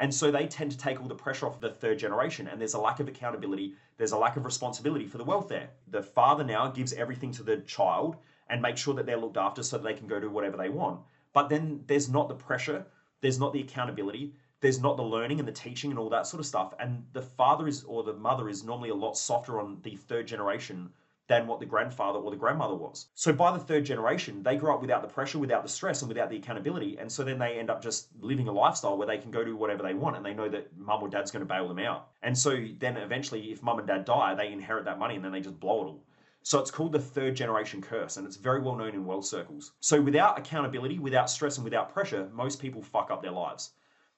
And 0.00 0.14
so 0.14 0.30
they 0.30 0.46
tend 0.46 0.72
to 0.72 0.78
take 0.78 0.98
all 0.98 1.08
the 1.08 1.14
pressure 1.14 1.46
off 1.46 1.60
the 1.60 1.68
third 1.68 1.98
generation, 1.98 2.48
and 2.48 2.58
there's 2.58 2.72
a 2.72 2.80
lack 2.80 3.00
of 3.00 3.08
accountability, 3.08 3.74
there's 3.98 4.12
a 4.12 4.18
lack 4.18 4.38
of 4.38 4.46
responsibility 4.46 5.06
for 5.06 5.18
the 5.18 5.24
welfare. 5.24 5.68
The 5.88 6.02
father 6.02 6.42
now 6.42 6.68
gives 6.68 6.94
everything 6.94 7.32
to 7.32 7.42
the 7.42 7.58
child 7.58 8.16
and 8.48 8.62
makes 8.62 8.80
sure 8.80 8.94
that 8.94 9.04
they're 9.04 9.18
looked 9.18 9.36
after 9.36 9.62
so 9.62 9.76
that 9.76 9.84
they 9.84 9.92
can 9.92 10.08
go 10.08 10.18
do 10.18 10.30
whatever 10.30 10.56
they 10.56 10.70
want. 10.70 11.00
But 11.34 11.50
then 11.50 11.84
there's 11.86 12.08
not 12.08 12.30
the 12.30 12.34
pressure, 12.34 12.86
there's 13.20 13.38
not 13.38 13.52
the 13.52 13.60
accountability, 13.60 14.32
there's 14.60 14.80
not 14.80 14.96
the 14.96 15.02
learning 15.02 15.38
and 15.38 15.46
the 15.46 15.52
teaching 15.52 15.90
and 15.90 15.98
all 15.98 16.08
that 16.08 16.26
sort 16.26 16.40
of 16.40 16.46
stuff. 16.46 16.72
And 16.80 17.04
the 17.12 17.22
father 17.22 17.68
is 17.68 17.84
or 17.84 18.02
the 18.02 18.14
mother 18.14 18.48
is 18.48 18.64
normally 18.64 18.88
a 18.88 18.94
lot 18.94 19.18
softer 19.18 19.60
on 19.60 19.80
the 19.82 19.96
third 19.96 20.26
generation 20.26 20.90
than 21.30 21.46
what 21.46 21.60
the 21.60 21.64
grandfather 21.64 22.18
or 22.18 22.28
the 22.32 22.36
grandmother 22.36 22.74
was. 22.74 23.06
So 23.14 23.32
by 23.32 23.52
the 23.52 23.60
third 23.60 23.84
generation, 23.84 24.42
they 24.42 24.56
grew 24.56 24.74
up 24.74 24.80
without 24.80 25.00
the 25.00 25.06
pressure, 25.06 25.38
without 25.38 25.62
the 25.62 25.68
stress, 25.68 26.02
and 26.02 26.08
without 26.08 26.28
the 26.28 26.36
accountability. 26.36 26.98
And 26.98 27.10
so 27.10 27.22
then 27.22 27.38
they 27.38 27.56
end 27.56 27.70
up 27.70 27.80
just 27.80 28.08
living 28.20 28.48
a 28.48 28.52
lifestyle 28.52 28.98
where 28.98 29.06
they 29.06 29.18
can 29.18 29.30
go 29.30 29.44
do 29.44 29.54
whatever 29.54 29.84
they 29.84 29.94
want 29.94 30.16
and 30.16 30.26
they 30.26 30.34
know 30.34 30.48
that 30.48 30.76
mum 30.76 31.00
or 31.00 31.08
dad's 31.08 31.30
going 31.30 31.46
to 31.46 31.46
bail 31.46 31.68
them 31.68 31.78
out. 31.78 32.08
And 32.24 32.36
so 32.36 32.58
then 32.80 32.96
eventually, 32.96 33.52
if 33.52 33.62
mum 33.62 33.78
and 33.78 33.86
dad 33.86 34.06
die, 34.06 34.34
they 34.34 34.52
inherit 34.52 34.84
that 34.86 34.98
money 34.98 35.14
and 35.14 35.24
then 35.24 35.30
they 35.30 35.40
just 35.40 35.60
blow 35.60 35.82
it 35.82 35.86
all. 35.86 36.04
So 36.42 36.58
it's 36.58 36.72
called 36.72 36.90
the 36.90 36.98
third 36.98 37.36
generation 37.36 37.80
curse, 37.80 38.16
and 38.16 38.26
it's 38.26 38.36
very 38.36 38.60
well 38.60 38.74
known 38.74 38.94
in 38.94 39.06
wealth 39.06 39.26
circles. 39.26 39.70
So 39.78 40.00
without 40.00 40.36
accountability, 40.36 40.98
without 40.98 41.30
stress, 41.30 41.58
and 41.58 41.64
without 41.64 41.92
pressure, 41.94 42.28
most 42.32 42.60
people 42.60 42.82
fuck 42.82 43.12
up 43.12 43.22
their 43.22 43.30
lives. 43.30 43.70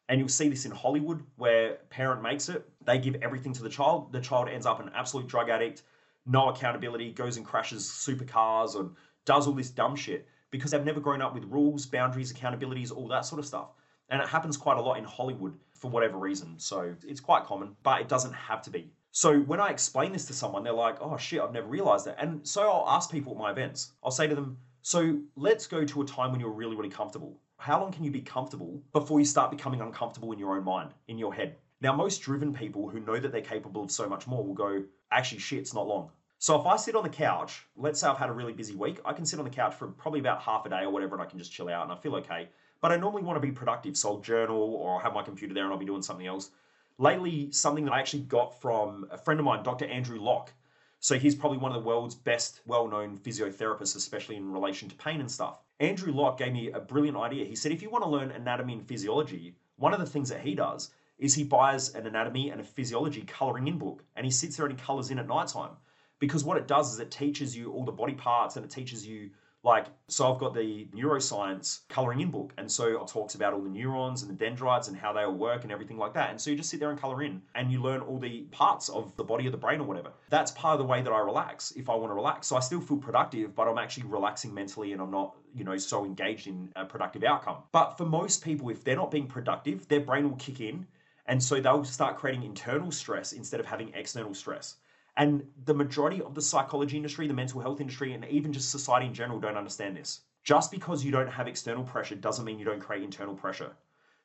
And 0.08 0.18
you'll 0.18 0.30
see 0.30 0.48
this 0.48 0.64
in 0.64 0.72
Hollywood, 0.72 1.22
where 1.36 1.74
parent 1.90 2.22
makes 2.22 2.48
it, 2.48 2.66
they 2.86 2.98
give 2.98 3.16
everything 3.16 3.52
to 3.52 3.62
the 3.62 3.68
child. 3.68 4.12
The 4.12 4.20
child 4.20 4.48
ends 4.48 4.64
up 4.64 4.80
an 4.80 4.90
absolute 4.94 5.26
drug 5.26 5.50
addict, 5.50 5.82
no 6.26 6.48
accountability, 6.48 7.12
goes 7.12 7.36
and 7.36 7.46
crashes 7.46 7.84
supercars 7.84 8.78
and 8.78 8.90
does 9.24 9.46
all 9.46 9.54
this 9.54 9.70
dumb 9.70 9.96
shit 9.96 10.26
because 10.50 10.70
they've 10.70 10.84
never 10.84 11.00
grown 11.00 11.22
up 11.22 11.34
with 11.34 11.44
rules, 11.44 11.86
boundaries, 11.86 12.32
accountabilities, 12.32 12.94
all 12.94 13.08
that 13.08 13.24
sort 13.24 13.38
of 13.38 13.46
stuff. 13.46 13.70
And 14.10 14.20
it 14.20 14.28
happens 14.28 14.56
quite 14.56 14.76
a 14.76 14.82
lot 14.82 14.98
in 14.98 15.04
Hollywood 15.04 15.54
for 15.74 15.90
whatever 15.90 16.18
reason. 16.18 16.58
So 16.58 16.94
it's 17.06 17.20
quite 17.20 17.44
common, 17.44 17.74
but 17.82 18.00
it 18.00 18.08
doesn't 18.08 18.34
have 18.34 18.62
to 18.62 18.70
be. 18.70 18.92
So 19.10 19.40
when 19.40 19.60
I 19.60 19.70
explain 19.70 20.12
this 20.12 20.26
to 20.26 20.32
someone, 20.32 20.62
they're 20.62 20.72
like, 20.72 20.96
oh 21.00 21.16
shit, 21.16 21.40
I've 21.40 21.52
never 21.52 21.66
realized 21.66 22.06
that. 22.06 22.16
And 22.18 22.46
so 22.46 22.70
I'll 22.70 22.88
ask 22.88 23.10
people 23.10 23.32
at 23.32 23.38
my 23.38 23.50
events, 23.50 23.92
I'll 24.02 24.10
say 24.10 24.26
to 24.26 24.34
them, 24.34 24.58
so 24.82 25.18
let's 25.36 25.66
go 25.66 25.84
to 25.84 26.02
a 26.02 26.04
time 26.04 26.30
when 26.30 26.40
you're 26.40 26.50
really, 26.50 26.76
really 26.76 26.88
comfortable. 26.88 27.38
How 27.56 27.80
long 27.80 27.92
can 27.92 28.04
you 28.04 28.10
be 28.10 28.20
comfortable 28.20 28.82
before 28.92 29.20
you 29.20 29.26
start 29.26 29.50
becoming 29.50 29.80
uncomfortable 29.80 30.32
in 30.32 30.38
your 30.38 30.56
own 30.56 30.64
mind, 30.64 30.92
in 31.08 31.18
your 31.18 31.32
head? 31.32 31.56
Now, 31.82 31.92
most 31.92 32.22
driven 32.22 32.54
people 32.54 32.88
who 32.88 33.00
know 33.00 33.18
that 33.18 33.32
they're 33.32 33.40
capable 33.40 33.82
of 33.82 33.90
so 33.90 34.08
much 34.08 34.26
more 34.26 34.44
will 34.44 34.54
go, 34.54 34.84
actually, 35.10 35.40
shit, 35.40 35.58
it's 35.58 35.74
not 35.74 35.86
long. 35.86 36.10
So 36.38 36.58
if 36.58 36.66
I 36.66 36.76
sit 36.76 36.96
on 36.96 37.02
the 37.02 37.08
couch, 37.08 37.66
let's 37.76 38.00
say 38.00 38.06
I've 38.06 38.18
had 38.18 38.30
a 38.30 38.32
really 38.32 38.52
busy 38.52 38.74
week, 38.74 39.00
I 39.04 39.12
can 39.12 39.26
sit 39.26 39.38
on 39.38 39.44
the 39.44 39.50
couch 39.50 39.74
for 39.74 39.88
probably 39.88 40.20
about 40.20 40.40
half 40.42 40.64
a 40.64 40.70
day 40.70 40.82
or 40.82 40.90
whatever, 40.90 41.14
and 41.14 41.22
I 41.22 41.26
can 41.26 41.38
just 41.38 41.52
chill 41.52 41.68
out 41.68 41.84
and 41.84 41.92
I 41.92 41.96
feel 41.96 42.16
okay. 42.16 42.48
But 42.80 42.92
I 42.92 42.96
normally 42.96 43.22
want 43.22 43.36
to 43.36 43.46
be 43.46 43.52
productive, 43.52 43.96
so 43.96 44.10
I'll 44.10 44.18
journal 44.20 44.74
or 44.74 44.94
I'll 44.94 45.00
have 45.00 45.12
my 45.12 45.22
computer 45.22 45.54
there 45.54 45.64
and 45.64 45.72
I'll 45.72 45.78
be 45.78 45.86
doing 45.86 46.02
something 46.02 46.26
else 46.26 46.50
lately 46.98 47.50
something 47.50 47.84
that 47.84 47.92
I 47.92 47.98
actually 47.98 48.22
got 48.22 48.60
from 48.60 49.06
a 49.10 49.18
friend 49.18 49.40
of 49.40 49.44
mine, 49.44 49.62
Dr. 49.62 49.86
Andrew 49.86 50.20
Locke. 50.20 50.52
So 51.00 51.18
he's 51.18 51.34
probably 51.34 51.58
one 51.58 51.72
of 51.72 51.82
the 51.82 51.88
world's 51.88 52.14
best 52.14 52.60
well-known 52.64 53.18
physiotherapists, 53.18 53.96
especially 53.96 54.36
in 54.36 54.52
relation 54.52 54.88
to 54.88 54.94
pain 54.94 55.20
and 55.20 55.30
stuff. 55.30 55.58
Andrew 55.80 56.12
Locke 56.12 56.38
gave 56.38 56.52
me 56.52 56.70
a 56.70 56.78
brilliant 56.78 57.16
idea. 57.16 57.44
He 57.44 57.56
said 57.56 57.72
if 57.72 57.82
you 57.82 57.90
want 57.90 58.04
to 58.04 58.10
learn 58.10 58.30
anatomy 58.30 58.74
and 58.74 58.86
physiology, 58.86 59.56
one 59.76 59.92
of 59.92 59.98
the 59.98 60.06
things 60.06 60.28
that 60.28 60.42
he 60.42 60.54
does 60.54 60.90
is 61.22 61.32
he 61.34 61.44
buys 61.44 61.94
an 61.94 62.06
anatomy 62.06 62.50
and 62.50 62.60
a 62.60 62.64
physiology 62.64 63.22
coloring 63.22 63.68
in 63.68 63.78
book 63.78 63.98
and 64.16 64.26
he 64.26 64.32
sits 64.32 64.56
there 64.56 64.66
and 64.66 64.78
he 64.78 64.84
colors 64.84 65.10
in 65.10 65.18
at 65.18 65.28
nighttime. 65.28 65.74
Because 66.18 66.42
what 66.44 66.56
it 66.56 66.66
does 66.66 66.92
is 66.92 66.98
it 66.98 67.10
teaches 67.10 67.56
you 67.56 67.72
all 67.72 67.84
the 67.84 67.92
body 68.02 68.14
parts 68.14 68.56
and 68.56 68.64
it 68.64 68.70
teaches 68.70 69.06
you 69.06 69.30
Like, 69.64 69.86
so 70.08 70.32
I've 70.32 70.40
got 70.40 70.54
the 70.54 70.88
neuroscience 70.92 71.80
coloring 71.88 72.20
in 72.20 72.30
book. 72.30 72.52
And 72.58 72.70
so 72.70 73.00
it 73.00 73.06
talks 73.06 73.36
about 73.36 73.52
all 73.54 73.60
the 73.60 73.68
neurons 73.68 74.22
and 74.22 74.30
the 74.30 74.34
dendrites 74.34 74.88
and 74.88 74.96
how 74.96 75.12
they 75.12 75.22
all 75.22 75.34
work 75.34 75.62
and 75.62 75.70
everything 75.70 75.98
like 75.98 76.14
that. 76.14 76.30
And 76.30 76.40
so 76.40 76.50
you 76.50 76.56
just 76.56 76.68
sit 76.68 76.80
there 76.80 76.90
and 76.90 77.00
color 77.00 77.22
in 77.22 77.40
and 77.54 77.70
you 77.70 77.80
learn 77.80 78.00
all 78.00 78.18
the 78.18 78.40
parts 78.50 78.88
of 78.88 79.14
the 79.16 79.22
body 79.22 79.46
of 79.46 79.52
the 79.52 79.58
brain 79.58 79.80
or 79.80 79.84
whatever. 79.84 80.10
That's 80.30 80.50
part 80.50 80.74
of 80.74 80.78
the 80.84 80.90
way 80.90 81.00
that 81.00 81.12
I 81.12 81.20
relax 81.20 81.72
if 81.72 81.88
I 81.88 81.94
want 81.94 82.10
to 82.10 82.14
relax. 82.14 82.48
So 82.48 82.56
I 82.56 82.60
still 82.60 82.80
feel 82.80 82.96
productive, 82.96 83.54
but 83.54 83.68
I'm 83.68 83.78
actually 83.78 84.06
relaxing 84.06 84.52
mentally 84.52 84.92
and 84.92 85.00
I'm 85.00 85.12
not, 85.12 85.36
you 85.54 85.62
know, 85.62 85.76
so 85.76 86.04
engaged 86.04 86.48
in 86.48 86.72
a 86.74 86.84
productive 86.84 87.22
outcome. 87.22 87.58
But 87.70 87.96
for 87.96 88.04
most 88.04 88.42
people, 88.42 88.68
if 88.68 88.82
they're 88.82 88.96
not 88.96 89.12
being 89.12 89.28
productive, 89.28 89.86
their 89.86 90.00
brain 90.00 90.28
will 90.28 90.36
kick 90.36 90.60
in. 90.60 90.86
And 91.26 91.42
so 91.42 91.60
they'll 91.60 91.84
start 91.84 92.16
creating 92.16 92.42
internal 92.42 92.90
stress 92.90 93.32
instead 93.32 93.60
of 93.60 93.66
having 93.66 93.92
external 93.94 94.34
stress. 94.34 94.76
And 95.16 95.44
the 95.64 95.74
majority 95.74 96.22
of 96.22 96.34
the 96.34 96.42
psychology 96.42 96.96
industry, 96.96 97.26
the 97.26 97.34
mental 97.34 97.60
health 97.60 97.80
industry, 97.80 98.14
and 98.14 98.24
even 98.24 98.52
just 98.52 98.70
society 98.70 99.06
in 99.06 99.14
general 99.14 99.38
don't 99.38 99.56
understand 99.56 99.96
this. 99.96 100.22
Just 100.42 100.70
because 100.70 101.04
you 101.04 101.12
don't 101.12 101.28
have 101.28 101.46
external 101.46 101.84
pressure 101.84 102.16
doesn't 102.16 102.44
mean 102.44 102.58
you 102.58 102.64
don't 102.64 102.80
create 102.80 103.04
internal 103.04 103.34
pressure. 103.34 103.76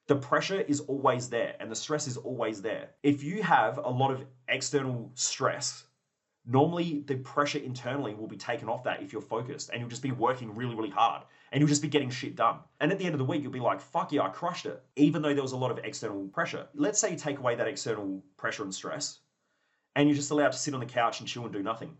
The 0.08 0.16
pressure 0.16 0.62
is 0.62 0.80
always 0.82 1.30
there 1.30 1.56
and 1.60 1.70
the 1.70 1.76
stress 1.76 2.08
is 2.08 2.18
always 2.18 2.62
there. 2.62 2.90
If 3.04 3.24
you 3.24 3.44
have 3.44 3.78
a 3.78 3.90
lot 3.90 4.12
of 4.12 4.26
external 4.48 5.12
stress, 5.16 5.84
normally 6.46 7.04
the 7.06 7.18
pressure 7.18 7.60
internally 7.60 8.16
will 8.16 8.28
be 8.28 8.38
taken 8.38 8.70
off 8.70 8.86
that 8.86 9.04
if 9.04 9.12
you're 9.12 9.22
focused 9.22 9.70
and 9.70 9.82
you'll 9.82 9.90
just 9.90 10.02
be 10.02 10.14
working 10.14 10.56
really, 10.56 10.76
really 10.76 10.90
hard 10.90 11.24
and 11.52 11.62
you'll 11.62 11.70
just 11.70 11.82
be 11.82 11.88
getting 11.88 12.10
shit 12.10 12.36
done. 12.36 12.58
And 12.80 12.92
at 12.92 13.00
the 13.00 13.06
end 13.06 13.14
of 13.14 13.20
the 13.20 13.26
week, 13.26 13.42
you'll 13.42 13.52
be 13.52 13.60
like, 13.60 13.80
fuck 13.80 14.12
yeah, 14.12 14.24
I 14.24 14.30
crushed 14.30 14.66
it, 14.66 14.84
even 14.96 15.22
though 15.22 15.34
there 15.34 15.44
was 15.44 15.54
a 15.54 15.58
lot 15.58 15.72
of 15.72 15.80
external 15.80 16.28
pressure. 16.28 16.68
Let's 16.74 17.00
say 17.00 17.12
you 17.12 17.18
take 17.18 17.40
away 17.40 17.56
that 17.56 17.68
external 17.68 18.22
pressure 18.38 18.64
and 18.64 18.74
stress 18.74 19.20
and 19.96 20.08
you're 20.08 20.16
just 20.16 20.32
allowed 20.32 20.52
to 20.52 20.58
sit 20.58 20.76
on 20.76 20.80
the 20.80 20.86
couch 20.86 21.20
and 21.20 21.28
chill 21.28 21.44
and 21.44 21.52
do 21.52 21.64
nothing. 21.64 21.98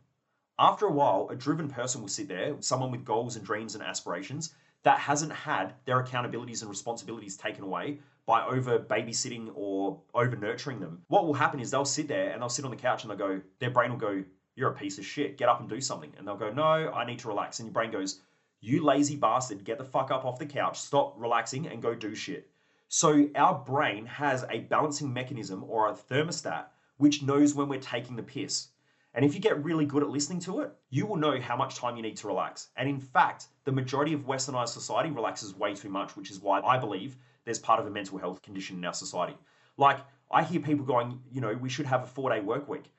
After 0.60 0.86
a 0.86 0.92
while, 0.92 1.28
a 1.32 1.36
driven 1.36 1.68
person 1.68 2.02
will 2.02 2.08
sit 2.08 2.28
there, 2.28 2.56
someone 2.60 2.92
with 2.92 3.06
goals 3.06 3.36
and 3.36 3.46
dreams 3.46 3.76
and 3.76 3.84
aspirations 3.84 4.54
that 4.84 5.00
hasn't 5.00 5.32
had 5.32 5.74
their 5.86 6.04
accountabilities 6.04 6.62
and 6.62 6.70
responsibilities 6.70 7.36
taken 7.36 7.64
away 7.64 8.00
by 8.28 8.46
over 8.46 8.78
babysitting 8.78 9.52
or 9.56 10.00
over 10.14 10.36
nurturing 10.36 10.80
them. 10.80 11.02
What 11.08 11.26
will 11.26 11.34
happen 11.34 11.60
is 11.60 11.72
they'll 11.72 11.86
sit 11.86 12.08
there 12.08 12.30
and 12.32 12.42
they'll 12.42 12.50
sit 12.50 12.66
on 12.66 12.72
the 12.72 12.78
couch 12.78 13.04
and 13.04 13.10
they'll 13.10 13.18
go, 13.18 13.42
their 13.60 13.72
brain 13.72 13.90
will 13.90 13.98
go, 13.98 14.24
You're 14.56 14.72
a 14.72 14.76
piece 14.76 14.98
of 14.98 15.06
shit, 15.06 15.38
get 15.38 15.50
up 15.50 15.60
and 15.60 15.70
do 15.70 15.82
something. 15.82 16.14
And 16.18 16.28
they'll 16.28 16.38
go, 16.38 16.52
No, 16.52 16.92
I 16.92 17.06
need 17.06 17.20
to 17.20 17.28
relax. 17.28 17.60
And 17.60 17.68
your 17.68 17.74
brain 17.74 17.92
goes, 17.92 18.22
You 18.60 18.84
lazy 18.84 19.16
bastard, 19.16 19.64
get 19.64 19.78
the 19.78 19.84
fuck 19.84 20.12
up 20.12 20.26
off 20.26 20.40
the 20.40 20.46
couch, 20.46 20.80
stop 20.80 21.14
relaxing 21.18 21.68
and 21.68 21.82
go 21.82 21.94
do 21.94 22.16
shit. 22.16 22.50
So 22.90 23.30
our 23.36 23.54
brain 23.54 24.06
has 24.06 24.46
a 24.50 24.62
balancing 24.62 25.14
mechanism 25.14 25.64
or 25.68 25.90
a 25.90 25.94
thermostat 25.94 26.66
which 26.98 27.22
knows 27.22 27.54
when 27.54 27.70
we're 27.70 27.80
taking 27.80 28.16
the 28.16 28.24
piss. 28.24 28.70
And 29.14 29.26
if 29.26 29.34
you 29.34 29.40
get 29.40 29.64
really 29.64 29.86
good 29.86 30.04
at 30.04 30.10
listening 30.10 30.40
to 30.42 30.62
it, 30.62 30.72
you 30.90 31.06
will 31.06 31.16
know 31.16 31.40
how 31.40 31.56
much 31.56 31.76
time 31.76 31.96
you 31.96 32.02
need 32.02 32.18
to 32.18 32.28
relax. 32.28 32.70
And 32.76 32.88
in 32.88 33.00
fact, 33.00 33.48
the 33.64 33.72
majority 33.72 34.14
of 34.14 34.28
westernized 34.28 34.70
society 34.70 35.12
relaxes 35.12 35.56
way 35.56 35.74
too 35.74 35.90
much, 35.90 36.16
which 36.16 36.32
is 36.32 36.40
why 36.40 36.62
I 36.62 36.78
believe 36.78 37.18
there's 37.46 37.60
part 37.60 37.80
of 37.80 37.88
a 37.88 37.90
mental 37.90 38.18
health 38.18 38.42
condition 38.42 38.78
in 38.78 38.86
our 38.86 38.94
society. 38.94 39.38
Like, 39.78 40.00
I 40.30 40.44
hear 40.44 40.60
people 40.60 40.86
going, 40.86 41.20
you 41.32 41.42
know, 41.42 41.54
we 41.54 41.70
should 41.70 41.86
have 41.86 42.04
a 42.04 42.08
four 42.08 42.30
day 42.30 42.42
work 42.42 42.68
week. 42.68 42.92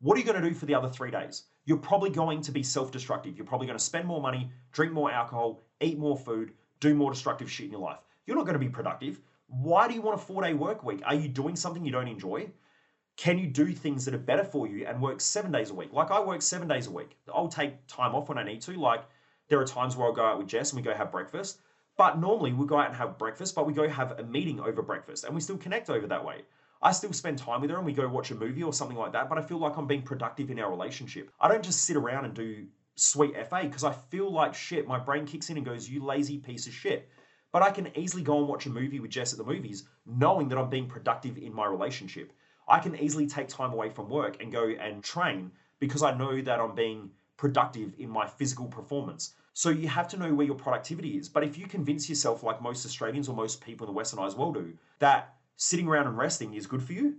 What 0.00 0.16
are 0.16 0.20
you 0.20 0.26
going 0.26 0.40
to 0.40 0.48
do 0.48 0.54
for 0.54 0.66
the 0.66 0.74
other 0.74 0.88
three 0.88 1.10
days? 1.10 1.44
You're 1.64 1.78
probably 1.78 2.10
going 2.10 2.42
to 2.42 2.52
be 2.52 2.62
self 2.62 2.92
destructive. 2.92 3.36
You're 3.36 3.46
probably 3.46 3.66
going 3.66 3.78
to 3.78 3.84
spend 3.84 4.06
more 4.06 4.20
money, 4.20 4.50
drink 4.72 4.92
more 4.92 5.10
alcohol, 5.10 5.62
eat 5.80 5.98
more 5.98 6.16
food, 6.16 6.52
do 6.80 6.94
more 6.94 7.12
destructive 7.12 7.50
shit 7.50 7.66
in 7.66 7.72
your 7.72 7.80
life. 7.80 8.00
You're 8.26 8.36
not 8.36 8.44
going 8.44 8.58
to 8.58 8.64
be 8.64 8.68
productive. 8.68 9.20
Why 9.48 9.88
do 9.88 9.94
you 9.94 10.02
want 10.02 10.20
a 10.20 10.24
four 10.24 10.42
day 10.42 10.54
work 10.54 10.84
week? 10.84 11.02
Are 11.04 11.14
you 11.14 11.28
doing 11.28 11.56
something 11.56 11.84
you 11.84 11.92
don't 11.92 12.08
enjoy? 12.08 12.50
can 13.16 13.38
you 13.38 13.46
do 13.46 13.72
things 13.72 14.04
that 14.04 14.14
are 14.14 14.18
better 14.18 14.44
for 14.44 14.66
you 14.66 14.86
and 14.86 15.00
work 15.00 15.20
seven 15.20 15.50
days 15.50 15.70
a 15.70 15.74
week? 15.74 15.92
Like 15.92 16.10
I 16.10 16.20
work 16.20 16.42
seven 16.42 16.68
days 16.68 16.86
a 16.86 16.90
week. 16.90 17.16
I'll 17.34 17.48
take 17.48 17.86
time 17.86 18.14
off 18.14 18.28
when 18.28 18.38
I 18.38 18.44
need 18.44 18.60
to. 18.62 18.72
Like 18.72 19.04
there 19.48 19.58
are 19.58 19.66
times 19.66 19.96
where 19.96 20.06
I'll 20.06 20.12
go 20.12 20.24
out 20.24 20.38
with 20.38 20.48
Jess 20.48 20.72
and 20.72 20.80
we 20.80 20.84
go 20.84 20.94
have 20.94 21.10
breakfast. 21.10 21.60
But 21.96 22.18
normally 22.18 22.52
we 22.52 22.66
go 22.66 22.78
out 22.78 22.88
and 22.88 22.96
have 22.96 23.16
breakfast, 23.16 23.54
but 23.54 23.66
we 23.66 23.72
go 23.72 23.88
have 23.88 24.18
a 24.18 24.24
meeting 24.24 24.60
over 24.60 24.82
breakfast 24.82 25.24
and 25.24 25.34
we 25.34 25.40
still 25.40 25.56
connect 25.56 25.88
over 25.88 26.06
that 26.06 26.24
way. 26.24 26.42
I 26.82 26.92
still 26.92 27.12
spend 27.12 27.38
time 27.38 27.60
with 27.60 27.70
her 27.70 27.76
and 27.76 27.86
we 27.86 27.92
go 27.92 28.06
watch 28.08 28.30
a 28.30 28.34
movie 28.34 28.62
or 28.62 28.72
something 28.72 28.96
like 28.96 29.12
that, 29.12 29.28
but 29.28 29.38
I 29.38 29.42
feel 29.42 29.58
like 29.58 29.76
I'm 29.76 29.86
being 29.86 30.02
productive 30.02 30.50
in 30.50 30.58
our 30.58 30.70
relationship. 30.70 31.30
I 31.40 31.48
don't 31.48 31.64
just 31.64 31.84
sit 31.84 31.96
around 31.96 32.26
and 32.26 32.34
do 32.34 32.66
sweet 32.96 33.34
FA 33.48 33.60
because 33.62 33.84
I 33.84 33.92
feel 33.92 34.30
like 34.30 34.54
shit. 34.54 34.86
My 34.86 34.98
brain 34.98 35.26
kicks 35.26 35.50
in 35.50 35.56
and 35.56 35.66
goes, 35.66 35.88
You 35.88 36.04
lazy 36.04 36.38
piece 36.38 36.66
of 36.66 36.74
shit. 36.74 37.08
But 37.52 37.62
I 37.62 37.70
can 37.70 37.96
easily 37.96 38.22
go 38.22 38.38
and 38.38 38.48
watch 38.48 38.66
a 38.66 38.70
movie 38.70 39.00
with 39.00 39.10
Jess 39.10 39.32
at 39.32 39.38
the 39.38 39.44
movies, 39.44 39.84
knowing 40.04 40.48
that 40.48 40.58
I'm 40.58 40.68
being 40.68 40.88
productive 40.88 41.38
in 41.38 41.54
my 41.54 41.66
relationship. 41.66 42.32
I 42.68 42.80
can 42.80 42.96
easily 42.96 43.26
take 43.26 43.48
time 43.48 43.72
away 43.72 43.88
from 43.88 44.10
work 44.10 44.42
and 44.42 44.52
go 44.52 44.68
and 44.68 45.02
train 45.02 45.52
because 45.78 46.02
I 46.02 46.16
know 46.16 46.40
that 46.42 46.60
I'm 46.60 46.74
being 46.74 47.10
productive 47.36 47.94
in 47.98 48.10
my 48.10 48.26
physical 48.26 48.66
performance. 48.66 49.34
So 49.52 49.70
you 49.70 49.88
have 49.88 50.08
to 50.08 50.18
know 50.18 50.34
where 50.34 50.46
your 50.46 50.56
productivity 50.56 51.16
is. 51.16 51.28
But 51.28 51.44
if 51.44 51.56
you 51.56 51.66
convince 51.66 52.08
yourself, 52.08 52.42
like 52.42 52.60
most 52.60 52.84
Australians 52.84 53.28
or 53.28 53.34
most 53.34 53.60
people 53.60 53.86
in 53.86 53.94
the 53.94 53.98
westernized 53.98 54.36
world 54.36 54.54
do, 54.54 54.74
that 54.98 55.35
sitting 55.56 55.88
around 55.88 56.06
and 56.06 56.18
resting 56.18 56.54
is 56.54 56.66
good 56.66 56.82
for 56.82 56.92
you, 56.92 57.16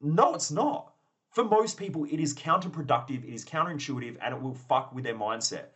no, 0.00 0.34
it's 0.34 0.50
not. 0.50 0.94
For 1.30 1.44
most 1.44 1.78
people, 1.78 2.04
it 2.04 2.20
is 2.20 2.34
counterproductive, 2.34 3.24
it 3.24 3.32
is 3.32 3.44
counterintuitive, 3.44 4.18
and 4.20 4.34
it 4.34 4.42
will 4.42 4.54
fuck 4.54 4.94
with 4.94 5.04
their 5.04 5.14
mindset. 5.14 5.66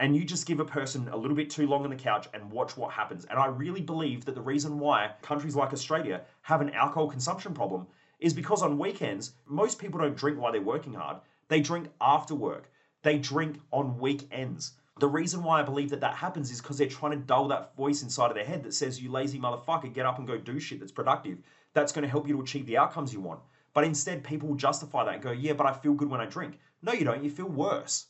And 0.00 0.14
you 0.14 0.24
just 0.24 0.46
give 0.46 0.60
a 0.60 0.64
person 0.64 1.08
a 1.08 1.16
little 1.16 1.36
bit 1.36 1.50
too 1.50 1.66
long 1.66 1.84
on 1.84 1.90
the 1.90 1.96
couch 1.96 2.28
and 2.32 2.50
watch 2.50 2.76
what 2.76 2.92
happens. 2.92 3.24
And 3.24 3.38
I 3.38 3.46
really 3.46 3.80
believe 3.80 4.24
that 4.24 4.34
the 4.34 4.40
reason 4.40 4.78
why 4.78 5.12
countries 5.22 5.56
like 5.56 5.72
Australia 5.72 6.22
have 6.42 6.60
an 6.60 6.70
alcohol 6.70 7.08
consumption 7.08 7.54
problem 7.54 7.86
is 8.20 8.34
because 8.34 8.62
on 8.62 8.78
weekends, 8.78 9.32
most 9.46 9.78
people 9.78 10.00
don't 10.00 10.16
drink 10.16 10.38
while 10.38 10.52
they're 10.52 10.60
working 10.60 10.94
hard. 10.94 11.18
They 11.48 11.60
drink 11.60 11.88
after 12.00 12.34
work. 12.34 12.70
They 13.02 13.18
drink 13.18 13.60
on 13.72 13.98
weekends. 13.98 14.72
The 14.98 15.08
reason 15.08 15.44
why 15.44 15.60
I 15.60 15.62
believe 15.62 15.90
that 15.90 16.00
that 16.00 16.14
happens 16.14 16.50
is 16.50 16.60
because 16.60 16.78
they're 16.78 16.88
trying 16.88 17.12
to 17.12 17.18
dull 17.18 17.48
that 17.48 17.76
voice 17.76 18.02
inside 18.02 18.30
of 18.30 18.34
their 18.34 18.44
head 18.44 18.64
that 18.64 18.74
says, 18.74 19.00
you 19.00 19.10
lazy 19.10 19.38
motherfucker, 19.38 19.92
get 19.92 20.06
up 20.06 20.18
and 20.18 20.26
go 20.26 20.38
do 20.38 20.58
shit 20.58 20.80
that's 20.80 20.92
productive. 20.92 21.38
That's 21.72 21.92
going 21.92 22.02
to 22.02 22.08
help 22.08 22.26
you 22.26 22.34
to 22.34 22.42
achieve 22.42 22.66
the 22.66 22.78
outcomes 22.78 23.12
you 23.12 23.20
want. 23.20 23.40
But 23.74 23.84
instead, 23.84 24.24
people 24.24 24.48
will 24.48 24.56
justify 24.56 25.04
that 25.04 25.14
and 25.14 25.22
go, 25.22 25.30
yeah, 25.30 25.52
but 25.52 25.66
I 25.66 25.72
feel 25.72 25.94
good 25.94 26.10
when 26.10 26.20
I 26.20 26.26
drink. 26.26 26.58
No, 26.82 26.92
you 26.92 27.04
don't. 27.04 27.22
You 27.22 27.30
feel 27.30 27.48
worse. 27.48 28.06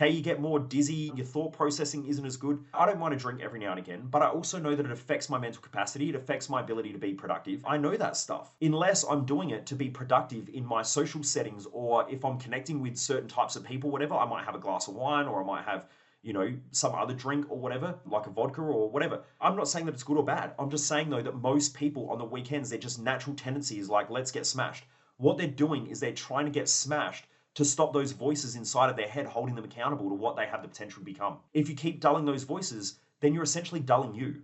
Okay, 0.00 0.08
you 0.08 0.22
get 0.22 0.40
more 0.40 0.58
dizzy, 0.58 1.12
your 1.14 1.26
thought 1.26 1.52
processing 1.52 2.06
isn't 2.06 2.24
as 2.24 2.38
good. 2.38 2.64
I 2.72 2.86
don't 2.86 2.98
mind 2.98 3.12
a 3.12 3.18
drink 3.18 3.42
every 3.42 3.60
now 3.60 3.72
and 3.72 3.78
again, 3.78 4.06
but 4.08 4.22
I 4.22 4.28
also 4.28 4.58
know 4.58 4.74
that 4.74 4.86
it 4.86 4.92
affects 4.92 5.28
my 5.28 5.36
mental 5.36 5.60
capacity, 5.60 6.08
it 6.08 6.14
affects 6.14 6.48
my 6.48 6.60
ability 6.62 6.92
to 6.92 6.98
be 6.98 7.12
productive. 7.12 7.62
I 7.66 7.76
know 7.76 7.94
that 7.96 8.16
stuff. 8.16 8.54
Unless 8.62 9.04
I'm 9.04 9.26
doing 9.26 9.50
it 9.50 9.66
to 9.66 9.74
be 9.74 9.90
productive 9.90 10.48
in 10.54 10.64
my 10.64 10.80
social 10.80 11.22
settings 11.22 11.66
or 11.70 12.08
if 12.08 12.24
I'm 12.24 12.38
connecting 12.38 12.80
with 12.80 12.96
certain 12.96 13.28
types 13.28 13.56
of 13.56 13.64
people, 13.64 13.90
whatever, 13.90 14.14
I 14.14 14.24
might 14.24 14.46
have 14.46 14.54
a 14.54 14.58
glass 14.58 14.88
of 14.88 14.94
wine 14.94 15.26
or 15.26 15.42
I 15.42 15.46
might 15.46 15.64
have 15.64 15.84
you 16.22 16.32
know, 16.32 16.52
some 16.70 16.94
other 16.94 17.14
drink 17.14 17.46
or 17.48 17.58
whatever, 17.58 17.94
like 18.04 18.26
a 18.26 18.30
vodka 18.30 18.60
or 18.60 18.90
whatever. 18.90 19.22
I'm 19.40 19.56
not 19.56 19.68
saying 19.68 19.86
that 19.86 19.94
it's 19.94 20.02
good 20.02 20.18
or 20.18 20.24
bad. 20.24 20.52
I'm 20.58 20.70
just 20.70 20.86
saying 20.86 21.08
though 21.08 21.22
that 21.22 21.36
most 21.36 21.74
people 21.74 22.10
on 22.10 22.18
the 22.18 22.24
weekends, 22.24 22.68
their 22.68 22.78
just 22.78 23.00
natural 23.00 23.34
tendency 23.34 23.78
is 23.78 23.88
like, 23.88 24.10
let's 24.10 24.30
get 24.30 24.46
smashed. 24.46 24.84
What 25.16 25.38
they're 25.38 25.46
doing 25.46 25.86
is 25.86 26.00
they're 26.00 26.12
trying 26.12 26.44
to 26.44 26.50
get 26.50 26.68
smashed 26.68 27.26
to 27.54 27.64
stop 27.64 27.92
those 27.92 28.12
voices 28.12 28.54
inside 28.54 28.90
of 28.90 28.96
their 28.96 29.08
head 29.08 29.26
holding 29.26 29.54
them 29.54 29.64
accountable 29.64 30.08
to 30.08 30.14
what 30.14 30.36
they 30.36 30.46
have 30.46 30.62
the 30.62 30.68
potential 30.68 31.00
to 31.00 31.04
become. 31.04 31.38
If 31.52 31.68
you 31.68 31.74
keep 31.74 32.00
dulling 32.00 32.24
those 32.24 32.44
voices, 32.44 32.98
then 33.20 33.34
you're 33.34 33.42
essentially 33.42 33.80
dulling 33.80 34.14
you. 34.14 34.42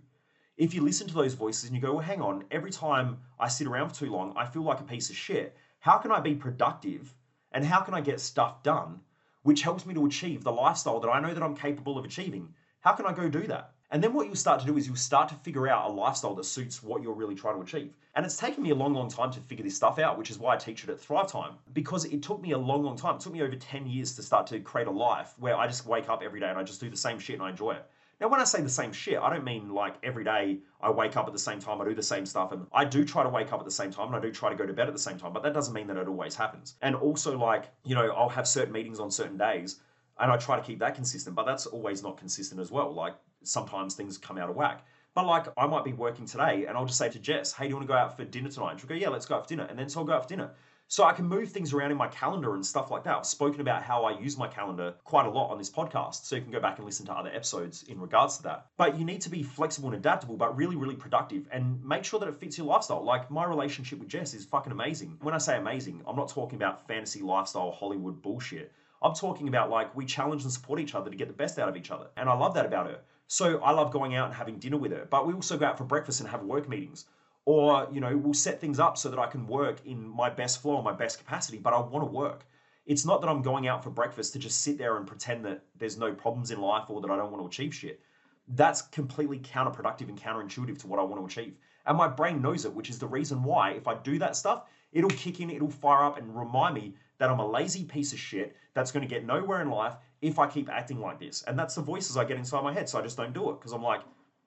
If 0.57 0.73
you 0.73 0.81
listen 0.81 1.07
to 1.07 1.13
those 1.13 1.35
voices 1.35 1.65
and 1.65 1.75
you 1.75 1.81
go, 1.81 1.93
well, 1.93 2.03
hang 2.03 2.21
on, 2.21 2.45
every 2.49 2.71
time 2.71 3.19
I 3.39 3.47
sit 3.47 3.67
around 3.67 3.89
for 3.89 3.95
too 3.95 4.11
long, 4.11 4.33
I 4.35 4.45
feel 4.45 4.63
like 4.63 4.79
a 4.79 4.83
piece 4.83 5.09
of 5.09 5.15
shit. 5.15 5.55
How 5.79 5.99
can 5.99 6.11
I 6.11 6.19
be 6.19 6.33
productive 6.33 7.13
and 7.51 7.63
how 7.63 7.81
can 7.81 7.93
I 7.93 8.01
get 8.01 8.19
stuff 8.19 8.63
done 8.63 8.99
which 9.47 9.61
helps 9.61 9.85
me 9.85 9.93
to 9.93 10.05
achieve 10.05 10.43
the 10.43 10.51
lifestyle 10.51 10.99
that 10.99 11.07
I 11.07 11.21
know 11.21 11.33
that 11.33 11.41
I'm 11.41 11.55
capable 11.55 11.97
of 11.97 12.03
achieving? 12.03 12.53
How 12.81 12.91
can 12.91 13.05
I 13.05 13.13
go 13.13 13.29
do 13.29 13.47
that? 13.47 13.71
And 13.91 14.03
then 14.03 14.11
what 14.11 14.25
you'll 14.27 14.35
start 14.35 14.59
to 14.59 14.65
do 14.65 14.75
is 14.75 14.85
you'll 14.85 14.97
start 14.97 15.29
to 15.29 15.35
figure 15.35 15.69
out 15.69 15.89
a 15.89 15.93
lifestyle 15.93 16.35
that 16.35 16.43
suits 16.43 16.83
what 16.83 17.01
you're 17.01 17.13
really 17.13 17.33
trying 17.33 17.55
to 17.55 17.61
achieve. 17.61 17.93
And 18.15 18.25
it's 18.25 18.35
taken 18.35 18.61
me 18.61 18.71
a 18.71 18.75
long, 18.75 18.93
long 18.93 19.09
time 19.09 19.31
to 19.31 19.39
figure 19.39 19.63
this 19.63 19.77
stuff 19.77 19.99
out, 19.99 20.17
which 20.17 20.29
is 20.29 20.37
why 20.37 20.55
I 20.55 20.57
teach 20.57 20.83
it 20.83 20.89
at 20.89 20.99
Thrive 20.99 21.31
Time. 21.31 21.53
Because 21.71 22.03
it 22.03 22.21
took 22.21 22.41
me 22.41 22.51
a 22.51 22.57
long, 22.57 22.83
long 22.83 22.97
time. 22.97 23.15
It 23.15 23.21
took 23.21 23.31
me 23.31 23.41
over 23.41 23.55
10 23.55 23.87
years 23.87 24.17
to 24.17 24.21
start 24.21 24.47
to 24.47 24.59
create 24.59 24.87
a 24.87 24.91
life 24.91 25.33
where 25.39 25.55
I 25.55 25.65
just 25.65 25.85
wake 25.85 26.09
up 26.09 26.21
every 26.21 26.41
day 26.41 26.49
and 26.49 26.59
I 26.59 26.63
just 26.63 26.81
do 26.81 26.89
the 26.89 26.97
same 26.97 27.17
shit 27.17 27.35
and 27.35 27.43
I 27.43 27.51
enjoy 27.51 27.71
it. 27.71 27.89
Now, 28.19 28.29
when 28.29 28.39
I 28.39 28.45
say 28.45 28.61
the 28.61 28.69
same 28.69 28.91
shit, 28.91 29.19
I 29.19 29.31
don't 29.31 29.43
mean 29.43 29.73
like 29.73 29.95
every 30.03 30.23
day 30.23 30.59
I 30.81 30.89
wake 30.89 31.15
up 31.15 31.27
at 31.27 31.33
the 31.33 31.39
same 31.39 31.59
time, 31.59 31.79
I 31.81 31.85
do 31.85 31.93
the 31.93 32.01
same 32.01 32.25
stuff, 32.25 32.51
and 32.51 32.65
I 32.73 32.83
do 32.83 33.05
try 33.05 33.21
to 33.21 33.29
wake 33.29 33.53
up 33.53 33.59
at 33.59 33.65
the 33.65 33.71
same 33.71 33.91
time, 33.91 34.07
and 34.07 34.15
I 34.15 34.19
do 34.19 34.31
try 34.31 34.49
to 34.49 34.55
go 34.55 34.65
to 34.65 34.73
bed 34.73 34.87
at 34.87 34.93
the 34.93 34.99
same 34.99 35.19
time, 35.19 35.33
but 35.33 35.43
that 35.43 35.53
doesn't 35.53 35.73
mean 35.73 35.85
that 35.87 35.97
it 35.97 36.07
always 36.07 36.35
happens. 36.35 36.75
And 36.81 36.95
also, 36.95 37.37
like, 37.37 37.65
you 37.83 37.93
know, 37.93 38.09
I'll 38.09 38.29
have 38.29 38.47
certain 38.47 38.73
meetings 38.73 38.99
on 38.99 39.11
certain 39.11 39.37
days, 39.37 39.79
and 40.19 40.31
I 40.31 40.37
try 40.37 40.55
to 40.55 40.63
keep 40.63 40.79
that 40.79 40.95
consistent, 40.95 41.35
but 41.35 41.45
that's 41.45 41.67
always 41.67 42.01
not 42.01 42.17
consistent 42.17 42.59
as 42.59 42.71
well. 42.71 42.91
Like, 42.91 43.13
sometimes 43.43 43.93
things 43.93 44.17
come 44.17 44.37
out 44.37 44.49
of 44.49 44.55
whack. 44.55 44.85
But 45.13 45.25
like, 45.25 45.47
I 45.57 45.65
might 45.65 45.83
be 45.83 45.93
working 45.93 46.25
today 46.25 46.65
and 46.67 46.77
I'll 46.77 46.85
just 46.85 46.99
say 46.99 47.09
to 47.09 47.19
Jess, 47.19 47.51
hey, 47.51 47.65
do 47.65 47.69
you 47.69 47.75
want 47.75 47.87
to 47.87 47.91
go 47.91 47.97
out 47.97 48.15
for 48.15 48.23
dinner 48.23 48.49
tonight? 48.49 48.71
And 48.71 48.79
she'll 48.79 48.89
go, 48.89 48.95
yeah, 48.95 49.09
let's 49.09 49.25
go 49.25 49.35
out 49.35 49.45
for 49.45 49.49
dinner. 49.49 49.65
And 49.69 49.77
then 49.77 49.89
so 49.89 50.01
I'll 50.01 50.05
go 50.05 50.13
out 50.13 50.23
for 50.23 50.29
dinner. 50.29 50.51
So 50.89 51.03
I 51.03 51.11
can 51.11 51.25
move 51.25 51.51
things 51.51 51.73
around 51.73 51.91
in 51.91 51.97
my 51.97 52.07
calendar 52.07 52.55
and 52.55 52.65
stuff 52.65 52.91
like 52.91 53.03
that. 53.03 53.17
I've 53.17 53.25
spoken 53.25 53.59
about 53.59 53.83
how 53.83 54.05
I 54.05 54.17
use 54.17 54.37
my 54.37 54.47
calendar 54.47 54.93
quite 55.03 55.25
a 55.25 55.29
lot 55.29 55.51
on 55.51 55.57
this 55.57 55.69
podcast. 55.69 56.23
So 56.25 56.37
you 56.37 56.41
can 56.41 56.51
go 56.51 56.61
back 56.61 56.77
and 56.77 56.85
listen 56.85 57.05
to 57.07 57.13
other 57.13 57.29
episodes 57.29 57.83
in 57.89 57.99
regards 57.99 58.37
to 58.37 58.43
that. 58.43 58.67
But 58.77 58.97
you 58.97 59.03
need 59.03 59.19
to 59.21 59.29
be 59.29 59.43
flexible 59.43 59.89
and 59.89 59.97
adaptable, 59.97 60.37
but 60.37 60.55
really, 60.55 60.77
really 60.77 60.95
productive 60.95 61.45
and 61.51 61.83
make 61.83 62.05
sure 62.05 62.21
that 62.21 62.29
it 62.29 62.39
fits 62.39 62.57
your 62.57 62.67
lifestyle. 62.67 63.03
Like 63.03 63.29
my 63.29 63.43
relationship 63.43 63.99
with 63.99 64.07
Jess 64.07 64.33
is 64.33 64.45
fucking 64.45 64.71
amazing. 64.71 65.17
When 65.21 65.33
I 65.33 65.39
say 65.39 65.57
amazing, 65.57 66.01
I'm 66.07 66.15
not 66.15 66.29
talking 66.29 66.55
about 66.55 66.87
fantasy 66.87 67.21
lifestyle 67.21 67.71
Hollywood 67.71 68.21
bullshit. 68.21 68.71
I'm 69.01 69.13
talking 69.13 69.49
about 69.49 69.69
like 69.69 69.93
we 69.93 70.05
challenge 70.05 70.43
and 70.43 70.53
support 70.53 70.79
each 70.79 70.95
other 70.95 71.09
to 71.09 71.17
get 71.17 71.27
the 71.27 71.33
best 71.33 71.59
out 71.59 71.67
of 71.67 71.75
each 71.75 71.91
other. 71.91 72.07
And 72.15 72.29
I 72.29 72.33
love 72.33 72.53
that 72.53 72.65
about 72.65 72.87
her. 72.87 72.99
So 73.27 73.59
I 73.59 73.71
love 73.71 73.91
going 73.91 74.15
out 74.15 74.27
and 74.27 74.33
having 74.33 74.57
dinner 74.57 74.77
with 74.77 74.93
her. 74.93 75.05
But 75.09 75.27
we 75.27 75.33
also 75.33 75.57
go 75.57 75.65
out 75.65 75.77
for 75.77 75.83
breakfast 75.83 76.21
and 76.21 76.29
have 76.29 76.43
work 76.43 76.69
meetings. 76.69 77.05
Or, 77.47 77.87
you 77.93 78.01
know, 78.01 78.17
we'll 78.17 78.33
set 78.33 78.59
things 78.59 78.77
up 78.77 78.97
so 78.97 79.07
that 79.07 79.17
I 79.17 79.25
can 79.25 79.47
work 79.47 79.77
in 79.85 80.05
my 80.05 80.29
best 80.29 80.61
flow 80.61 80.75
and 80.75 80.83
my 80.83 80.91
best 80.91 81.17
capacity, 81.17 81.57
but 81.57 81.71
I 81.71 81.79
want 81.79 82.05
to 82.05 82.11
work. 82.11 82.45
It's 82.85 83.05
not 83.05 83.21
that 83.21 83.29
I'm 83.29 83.41
going 83.41 83.69
out 83.69 83.85
for 83.85 83.89
breakfast 83.89 84.33
to 84.33 84.39
just 84.39 84.63
sit 84.63 84.77
there 84.77 84.97
and 84.97 85.07
pretend 85.07 85.45
that 85.45 85.63
there's 85.77 85.97
no 85.97 86.11
problems 86.11 86.51
in 86.51 86.59
life 86.59 86.89
or 86.89 86.99
that 86.99 87.09
I 87.09 87.15
don't 87.15 87.31
want 87.31 87.41
to 87.41 87.47
achieve 87.47 87.73
shit. 87.73 88.01
That's 88.49 88.81
completely 88.81 89.39
counterproductive 89.39 90.09
and 90.09 90.19
counterintuitive 90.19 90.77
to 90.79 90.87
what 90.87 90.99
I 90.99 91.03
want 91.03 91.21
to 91.21 91.25
achieve. 91.25 91.55
And 91.85 91.97
my 91.97 92.09
brain 92.09 92.41
knows 92.41 92.65
it, 92.65 92.73
which 92.73 92.89
is 92.89 92.99
the 92.99 93.07
reason 93.07 93.41
why 93.41 93.71
if 93.71 93.87
I 93.87 93.95
do 93.95 94.19
that 94.19 94.35
stuff, 94.35 94.65
it'll 94.91 95.09
kick 95.11 95.39
in, 95.39 95.49
it'll 95.49 95.69
fire 95.69 96.03
up 96.03 96.17
and 96.17 96.37
remind 96.37 96.75
me 96.75 96.95
that 97.17 97.29
I'm 97.29 97.39
a 97.39 97.49
lazy 97.49 97.85
piece 97.85 98.11
of 98.11 98.19
shit 98.19 98.57
that's 98.73 98.91
going 98.91 99.07
to 99.07 99.09
get 99.09 99.25
nowhere 99.25 99.61
in 99.61 99.69
life 99.69 99.93
if 100.21 100.37
I 100.37 100.47
keep 100.47 100.67
acting 100.69 100.99
like 100.99 101.17
this. 101.17 101.43
And 101.47 101.57
that's 101.57 101.75
the 101.75 101.81
voices 101.81 102.17
I 102.17 102.25
get 102.25 102.35
inside 102.35 102.65
my 102.65 102.73
head. 102.73 102.89
So 102.89 102.99
I 102.99 103.03
just 103.03 103.15
don't 103.15 103.33
do 103.33 103.51
it 103.51 103.53
because 103.53 103.71
I'm 103.71 103.83
like, 103.83 104.01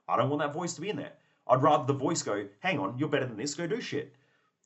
I 0.07 0.19
don't 0.19 0.29
want 0.29 0.43
that 0.43 0.53
voice 0.53 0.75
to 0.75 0.83
be 0.83 0.91
in 0.91 0.97
there. 0.97 1.13
I'd 1.49 1.63
rather 1.63 1.85
the 1.85 1.99
voice 1.99 2.23
go, 2.23 2.47
hang 2.61 2.79
on, 2.79 2.99
you're 2.99 3.09
better 3.09 3.27
than 3.27 3.37
this, 3.37 3.55
go 3.55 3.67
do 3.67 3.81
shit. 3.81 4.15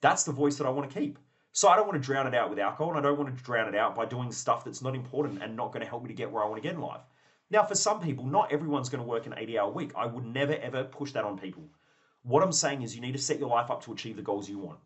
That's 0.00 0.24
the 0.24 0.32
voice 0.32 0.56
that 0.56 0.66
I 0.66 0.70
want 0.70 0.90
to 0.90 0.98
keep. 0.98 1.18
So 1.52 1.68
I 1.68 1.76
don't 1.76 1.86
want 1.86 2.02
to 2.02 2.06
drown 2.06 2.26
it 2.26 2.34
out 2.34 2.50
with 2.50 2.58
alcohol 2.58 2.90
and 2.90 2.98
I 2.98 3.02
don't 3.08 3.18
want 3.18 3.36
to 3.36 3.44
drown 3.44 3.72
it 3.72 3.78
out 3.78 3.94
by 3.94 4.04
doing 4.04 4.32
stuff 4.32 4.64
that's 4.64 4.82
not 4.82 4.94
important 4.94 5.42
and 5.42 5.56
not 5.56 5.72
going 5.72 5.84
to 5.84 5.88
help 5.88 6.02
me 6.02 6.08
to 6.08 6.14
get 6.14 6.30
where 6.30 6.42
I 6.42 6.48
want 6.48 6.60
to 6.62 6.68
get 6.68 6.74
in 6.74 6.80
life. 6.80 7.02
Now, 7.50 7.62
for 7.62 7.74
some 7.74 8.00
people, 8.00 8.26
not 8.26 8.50
everyone's 8.50 8.88
going 8.88 9.02
to 9.02 9.08
work 9.08 9.26
an 9.26 9.34
80 9.36 9.58
hour 9.58 9.70
week. 9.70 9.92
I 9.94 10.06
would 10.06 10.26
never 10.26 10.54
ever 10.54 10.84
push 10.84 11.12
that 11.12 11.24
on 11.24 11.38
people. 11.38 11.62
What 12.24 12.42
I'm 12.42 12.52
saying 12.52 12.82
is, 12.82 12.94
you 12.94 13.02
need 13.02 13.12
to 13.12 13.18
set 13.18 13.38
your 13.38 13.50
life 13.50 13.70
up 13.70 13.84
to 13.84 13.92
achieve 13.92 14.16
the 14.16 14.22
goals 14.22 14.48
you 14.48 14.58
want. 14.58 14.78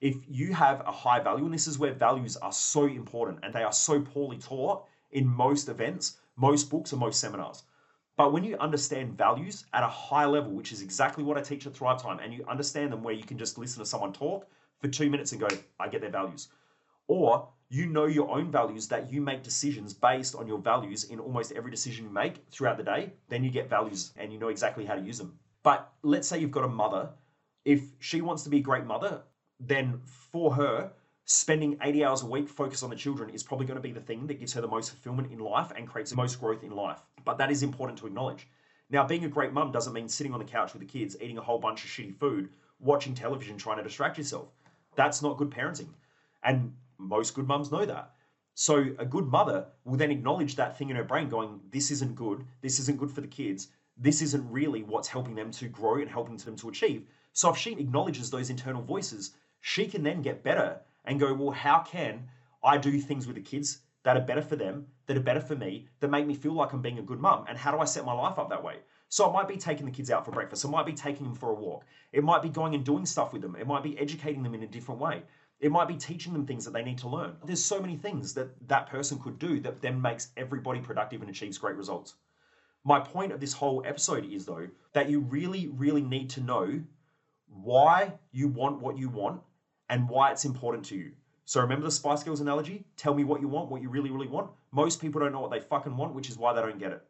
If 0.00 0.16
you 0.26 0.52
have 0.54 0.80
a 0.80 0.90
high 0.90 1.20
value, 1.20 1.44
and 1.44 1.54
this 1.54 1.66
is 1.66 1.78
where 1.78 1.92
values 1.92 2.36
are 2.36 2.52
so 2.52 2.86
important 2.86 3.40
and 3.42 3.54
they 3.54 3.62
are 3.62 3.72
so 3.72 4.00
poorly 4.00 4.38
taught 4.38 4.84
in 5.12 5.26
most 5.26 5.68
events, 5.68 6.18
most 6.36 6.70
books, 6.70 6.92
and 6.92 7.00
most 7.00 7.20
seminars. 7.20 7.62
But 8.16 8.32
when 8.32 8.44
you 8.44 8.56
understand 8.58 9.16
values 9.16 9.66
at 9.74 9.82
a 9.82 9.88
high 9.88 10.24
level, 10.24 10.52
which 10.52 10.72
is 10.72 10.80
exactly 10.80 11.22
what 11.22 11.36
I 11.36 11.42
teach 11.42 11.66
at 11.66 11.74
Thrive 11.74 12.02
Time, 12.02 12.18
and 12.18 12.32
you 12.32 12.44
understand 12.48 12.92
them 12.92 13.02
where 13.02 13.14
you 13.14 13.24
can 13.24 13.36
just 13.36 13.58
listen 13.58 13.80
to 13.80 13.86
someone 13.86 14.12
talk 14.12 14.48
for 14.80 14.88
two 14.88 15.10
minutes 15.10 15.32
and 15.32 15.40
go, 15.40 15.48
I 15.78 15.88
get 15.88 16.00
their 16.00 16.10
values. 16.10 16.48
Or 17.08 17.48
you 17.68 17.86
know 17.86 18.06
your 18.06 18.30
own 18.30 18.50
values 18.50 18.88
that 18.88 19.12
you 19.12 19.20
make 19.20 19.42
decisions 19.42 19.92
based 19.92 20.34
on 20.34 20.46
your 20.46 20.58
values 20.58 21.04
in 21.04 21.18
almost 21.18 21.52
every 21.52 21.70
decision 21.70 22.06
you 22.06 22.10
make 22.10 22.44
throughout 22.50 22.78
the 22.78 22.82
day, 22.82 23.12
then 23.28 23.44
you 23.44 23.50
get 23.50 23.68
values 23.68 24.12
and 24.16 24.32
you 24.32 24.38
know 24.38 24.48
exactly 24.48 24.84
how 24.84 24.94
to 24.94 25.02
use 25.02 25.18
them. 25.18 25.38
But 25.62 25.92
let's 26.02 26.26
say 26.26 26.38
you've 26.38 26.50
got 26.52 26.64
a 26.64 26.68
mother. 26.68 27.10
If 27.64 27.82
she 27.98 28.20
wants 28.20 28.44
to 28.44 28.50
be 28.50 28.58
a 28.58 28.62
great 28.62 28.84
mother, 28.84 29.22
then 29.60 30.00
for 30.04 30.54
her, 30.54 30.92
spending 31.26 31.76
80 31.82 32.04
hours 32.04 32.22
a 32.22 32.26
week 32.26 32.48
focused 32.48 32.84
on 32.84 32.90
the 32.90 32.96
children 32.96 33.30
is 33.30 33.42
probably 33.42 33.66
going 33.66 33.76
to 33.76 33.82
be 33.82 33.92
the 33.92 34.00
thing 34.00 34.28
that 34.28 34.38
gives 34.38 34.52
her 34.52 34.60
the 34.60 34.68
most 34.68 34.90
fulfillment 34.90 35.32
in 35.32 35.40
life 35.40 35.72
and 35.76 35.88
creates 35.88 36.10
the 36.10 36.16
most 36.16 36.40
growth 36.40 36.62
in 36.62 36.70
life. 36.70 37.00
But 37.24 37.36
that 37.38 37.50
is 37.50 37.64
important 37.64 37.98
to 37.98 38.06
acknowledge. 38.06 38.48
Now, 38.90 39.04
being 39.04 39.24
a 39.24 39.28
great 39.28 39.52
mum 39.52 39.72
doesn't 39.72 39.92
mean 39.92 40.08
sitting 40.08 40.32
on 40.32 40.38
the 40.38 40.44
couch 40.44 40.72
with 40.72 40.80
the 40.80 40.86
kids, 40.86 41.16
eating 41.20 41.38
a 41.38 41.42
whole 41.42 41.58
bunch 41.58 41.82
of 41.82 41.90
shitty 41.90 42.14
food, 42.14 42.50
watching 42.78 43.12
television, 43.12 43.58
trying 43.58 43.78
to 43.78 43.82
distract 43.82 44.16
yourself. 44.16 44.46
That's 44.94 45.20
not 45.20 45.36
good 45.36 45.50
parenting. 45.50 45.88
And 46.44 46.72
most 46.96 47.34
good 47.34 47.48
mums 47.48 47.72
know 47.72 47.84
that. 47.84 48.12
So 48.54 48.86
a 48.98 49.04
good 49.04 49.26
mother 49.26 49.66
will 49.84 49.96
then 49.96 50.12
acknowledge 50.12 50.54
that 50.54 50.78
thing 50.78 50.90
in 50.90 50.96
her 50.96 51.04
brain 51.04 51.28
going, 51.28 51.60
this 51.72 51.90
isn't 51.90 52.14
good, 52.14 52.44
this 52.62 52.78
isn't 52.78 52.98
good 52.98 53.10
for 53.10 53.20
the 53.20 53.26
kids, 53.26 53.68
this 53.96 54.22
isn't 54.22 54.50
really 54.50 54.84
what's 54.84 55.08
helping 55.08 55.34
them 55.34 55.50
to 55.50 55.68
grow 55.68 55.96
and 55.96 56.08
helping 56.08 56.36
them 56.36 56.56
to 56.56 56.68
achieve. 56.68 57.04
So 57.32 57.50
if 57.50 57.56
she 57.56 57.72
acknowledges 57.72 58.30
those 58.30 58.48
internal 58.48 58.80
voices, 58.80 59.32
she 59.60 59.86
can 59.86 60.04
then 60.04 60.22
get 60.22 60.44
better 60.44 60.80
and 61.06 61.20
go, 61.20 61.32
well, 61.32 61.50
how 61.50 61.80
can 61.80 62.28
I 62.62 62.78
do 62.78 63.00
things 63.00 63.26
with 63.26 63.36
the 63.36 63.42
kids 63.42 63.78
that 64.02 64.16
are 64.16 64.22
better 64.22 64.42
for 64.42 64.56
them, 64.56 64.86
that 65.06 65.16
are 65.16 65.20
better 65.20 65.40
for 65.40 65.56
me, 65.56 65.88
that 66.00 66.10
make 66.10 66.26
me 66.26 66.34
feel 66.34 66.52
like 66.52 66.72
I'm 66.72 66.82
being 66.82 66.98
a 66.98 67.02
good 67.02 67.20
mum? 67.20 67.44
And 67.48 67.56
how 67.56 67.70
do 67.70 67.78
I 67.78 67.84
set 67.84 68.04
my 68.04 68.12
life 68.12 68.38
up 68.38 68.50
that 68.50 68.62
way? 68.62 68.76
So 69.08 69.28
it 69.28 69.32
might 69.32 69.48
be 69.48 69.56
taking 69.56 69.86
the 69.86 69.92
kids 69.92 70.10
out 70.10 70.24
for 70.24 70.32
breakfast. 70.32 70.64
It 70.64 70.68
might 70.68 70.86
be 70.86 70.92
taking 70.92 71.24
them 71.24 71.34
for 71.34 71.50
a 71.50 71.54
walk. 71.54 71.84
It 72.12 72.24
might 72.24 72.42
be 72.42 72.48
going 72.48 72.74
and 72.74 72.84
doing 72.84 73.06
stuff 73.06 73.32
with 73.32 73.42
them. 73.42 73.56
It 73.56 73.66
might 73.66 73.82
be 73.82 73.98
educating 73.98 74.42
them 74.42 74.54
in 74.54 74.62
a 74.62 74.66
different 74.66 75.00
way. 75.00 75.22
It 75.60 75.70
might 75.70 75.88
be 75.88 75.96
teaching 75.96 76.32
them 76.32 76.44
things 76.44 76.64
that 76.64 76.72
they 76.72 76.82
need 76.82 76.98
to 76.98 77.08
learn. 77.08 77.36
There's 77.44 77.64
so 77.64 77.80
many 77.80 77.96
things 77.96 78.34
that 78.34 78.68
that 78.68 78.88
person 78.88 79.18
could 79.18 79.38
do 79.38 79.60
that 79.60 79.80
then 79.80 80.02
makes 80.02 80.28
everybody 80.36 80.80
productive 80.80 81.22
and 81.22 81.30
achieves 81.30 81.56
great 81.56 81.76
results. 81.76 82.14
My 82.84 83.00
point 83.00 83.32
of 83.32 83.40
this 83.40 83.52
whole 83.52 83.82
episode 83.86 84.30
is, 84.30 84.44
though, 84.44 84.68
that 84.92 85.08
you 85.08 85.20
really, 85.20 85.68
really 85.68 86.02
need 86.02 86.30
to 86.30 86.40
know 86.40 86.82
why 87.48 88.12
you 88.32 88.48
want 88.48 88.82
what 88.82 88.98
you 88.98 89.08
want 89.08 89.40
and 89.88 90.08
why 90.08 90.30
it's 90.30 90.44
important 90.44 90.84
to 90.86 90.96
you. 90.96 91.12
So 91.44 91.60
remember 91.60 91.84
the 91.84 91.92
Spice 91.92 92.24
Girls 92.24 92.40
analogy? 92.40 92.84
Tell 92.96 93.14
me 93.14 93.24
what 93.24 93.40
you 93.40 93.48
want, 93.48 93.70
what 93.70 93.80
you 93.80 93.88
really, 93.88 94.10
really 94.10 94.26
want. 94.26 94.50
Most 94.72 95.00
people 95.00 95.20
don't 95.20 95.32
know 95.32 95.40
what 95.40 95.52
they 95.52 95.60
fucking 95.60 95.96
want, 95.96 96.14
which 96.14 96.28
is 96.28 96.36
why 96.36 96.52
they 96.52 96.60
don't 96.60 96.78
get 96.78 96.92
it. 96.92 97.04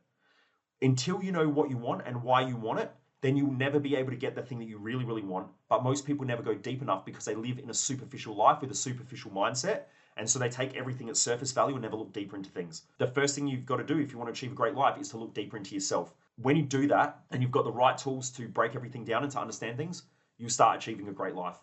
Until 0.83 1.23
you 1.23 1.33
know 1.33 1.49
what 1.49 1.71
you 1.71 1.79
want 1.79 2.03
and 2.07 2.23
why 2.23 2.43
you 2.43 2.55
want 2.55 2.81
it, 2.81 2.93
then 3.23 3.37
you'll 3.37 3.51
never 3.51 3.81
be 3.81 3.97
able 3.97 4.11
to 4.11 4.17
get 4.17 4.35
the 4.35 4.43
thing 4.43 4.59
that 4.59 4.69
you 4.69 4.77
really, 4.77 5.05
really 5.05 5.23
want. 5.23 5.49
But 5.71 5.83
most 5.83 6.05
people 6.05 6.27
never 6.27 6.43
go 6.43 6.55
deep 6.55 6.83
enough 6.83 7.07
because 7.07 7.25
they 7.25 7.35
live 7.35 7.59
in 7.59 7.71
a 7.71 7.75
superficial 7.75 8.37
life 8.37 8.61
with 8.61 8.71
a 8.71 8.75
superficial 8.75 9.31
mindset. 9.31 9.85
And 10.19 10.29
so 10.29 10.39
they 10.39 10.51
take 10.51 10.77
everything 10.77 11.09
at 11.09 11.17
surface 11.17 11.53
value 11.53 11.75
and 11.75 11.83
never 11.83 11.97
look 11.97 12.13
deeper 12.13 12.37
into 12.37 12.51
things. 12.51 12.83
The 12.99 13.07
first 13.07 13.35
thing 13.35 13.47
you've 13.47 13.67
got 13.67 13.77
to 13.79 13.85
do 13.85 13.99
if 13.99 14.13
you 14.13 14.19
want 14.19 14.29
to 14.29 14.33
achieve 14.33 14.53
a 14.53 14.55
great 14.55 14.75
life 14.75 15.01
is 15.01 15.09
to 15.11 15.17
look 15.17 15.35
deeper 15.35 15.57
into 15.57 15.75
yourself. 15.75 16.15
When 16.37 16.57
you 16.57 16.63
do 16.63 16.87
that 16.89 17.21
and 17.31 17.41
you've 17.43 17.51
got 17.51 17.65
the 17.65 17.73
right 17.73 17.97
tools 17.97 18.31
to 18.33 18.49
break 18.49 18.77
everything 18.77 19.05
down 19.05 19.23
and 19.23 19.33
to 19.33 19.41
understand 19.41 19.79
things, 19.79 20.03
you 20.37 20.51
start 20.51 20.77
achieving 20.77 21.09
a 21.09 21.13
great 21.13 21.35
life. 21.35 21.57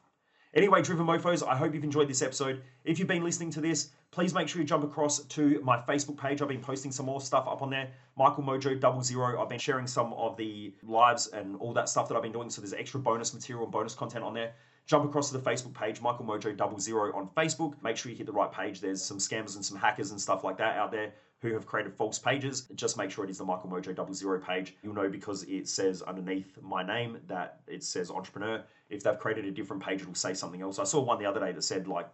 Anyway, 0.56 0.84
Driven 0.84 1.08
Mofos, 1.08 1.42
I 1.48 1.56
hope 1.58 1.74
you've 1.74 1.84
enjoyed 1.84 2.08
this 2.08 2.22
episode. 2.22 2.62
If 2.86 3.00
you've 3.00 3.08
been 3.08 3.24
listening 3.24 3.50
to 3.52 3.62
this, 3.62 3.89
please 4.12 4.36
make 4.36 4.48
sure 4.48 4.62
you 4.62 4.68
jump 4.68 4.84
across 4.84 5.24
to 5.24 5.60
my 5.63 5.78
Facebook 5.80 6.16
page. 6.16 6.44
I've 6.44 6.48
been 6.48 6.62
posting 6.62 6.92
some 6.92 7.08
more 7.08 7.22
stuff 7.22 7.48
up 7.48 7.63
on 7.63 7.72
there. 7.72 7.89
Michael 8.16 8.44
Mojo 8.44 8.80
Double 8.80 9.02
Zero. 9.02 9.42
I've 9.42 9.50
been 9.50 9.58
sharing 9.58 9.88
some 9.88 10.13
of 10.13 10.38
the 10.38 10.72
lives 10.84 11.26
and 11.26 11.56
all 11.56 11.74
that 11.74 11.89
stuff 11.89 12.08
that 12.08 12.16
I've 12.16 12.22
been 12.22 12.32
doing. 12.32 12.52
So 12.52 12.62
there's 12.62 12.74
extra 12.74 13.00
bonus 13.00 13.34
material 13.34 13.63
and 13.63 13.72
bonus 13.72 13.96
content 13.96 14.24
on 14.24 14.36
there. 14.36 14.54
Jump 14.86 15.06
across 15.06 15.32
to 15.32 15.38
the 15.38 15.50
Facebook 15.50 15.74
page, 15.74 16.02
Michael 16.02 16.26
Mojo 16.26 16.56
Double 16.56 16.80
Zero 16.80 17.15
on 17.15 17.30
Facebook. 17.38 17.82
Make 17.82 17.98
sure 17.98 18.12
you 18.12 18.17
hit 18.17 18.26
the 18.26 18.34
right 18.34 18.52
page. 18.52 18.82
There's 18.82 19.02
some 19.02 19.17
scammers 19.17 19.56
and 19.56 19.63
some 19.63 19.78
hackers 19.78 20.12
and 20.12 20.19
stuff 20.19 20.43
like 20.43 20.58
that 20.58 20.78
out 20.78 20.91
there 20.91 21.13
who 21.41 21.54
have 21.54 21.65
created 21.65 21.93
false 21.93 22.19
pages. 22.19 22.67
Just 22.76 22.98
make 22.98 23.12
sure 23.12 23.24
it 23.24 23.30
is 23.30 23.38
the 23.38 23.46
Michael 23.46 23.69
Mojo 23.69 23.96
Double 23.96 24.13
Zero 24.13 24.39
page. 24.39 24.76
You'll 24.84 24.93
know 24.93 25.10
because 25.10 25.43
it 25.43 25.67
says 25.67 26.02
underneath 26.02 26.58
my 26.62 26.84
name 26.84 27.19
that 27.28 27.62
it 27.67 27.84
says 27.84 28.12
entrepreneur 28.12 28.63
if 28.89 29.04
they've 29.04 29.17
created 29.17 29.46
a 29.46 29.52
different 29.52 29.84
page, 29.84 30.02
it'll 30.02 30.13
say 30.13 30.34
something 30.34 30.62
else. 30.62 30.80
I 30.80 30.84
saw 30.84 31.02
one 31.02 31.19
the 31.19 31.26
other 31.26 31.39
day 31.39 31.52
that 31.52 31.62
said 31.63 31.88
like 31.88 32.08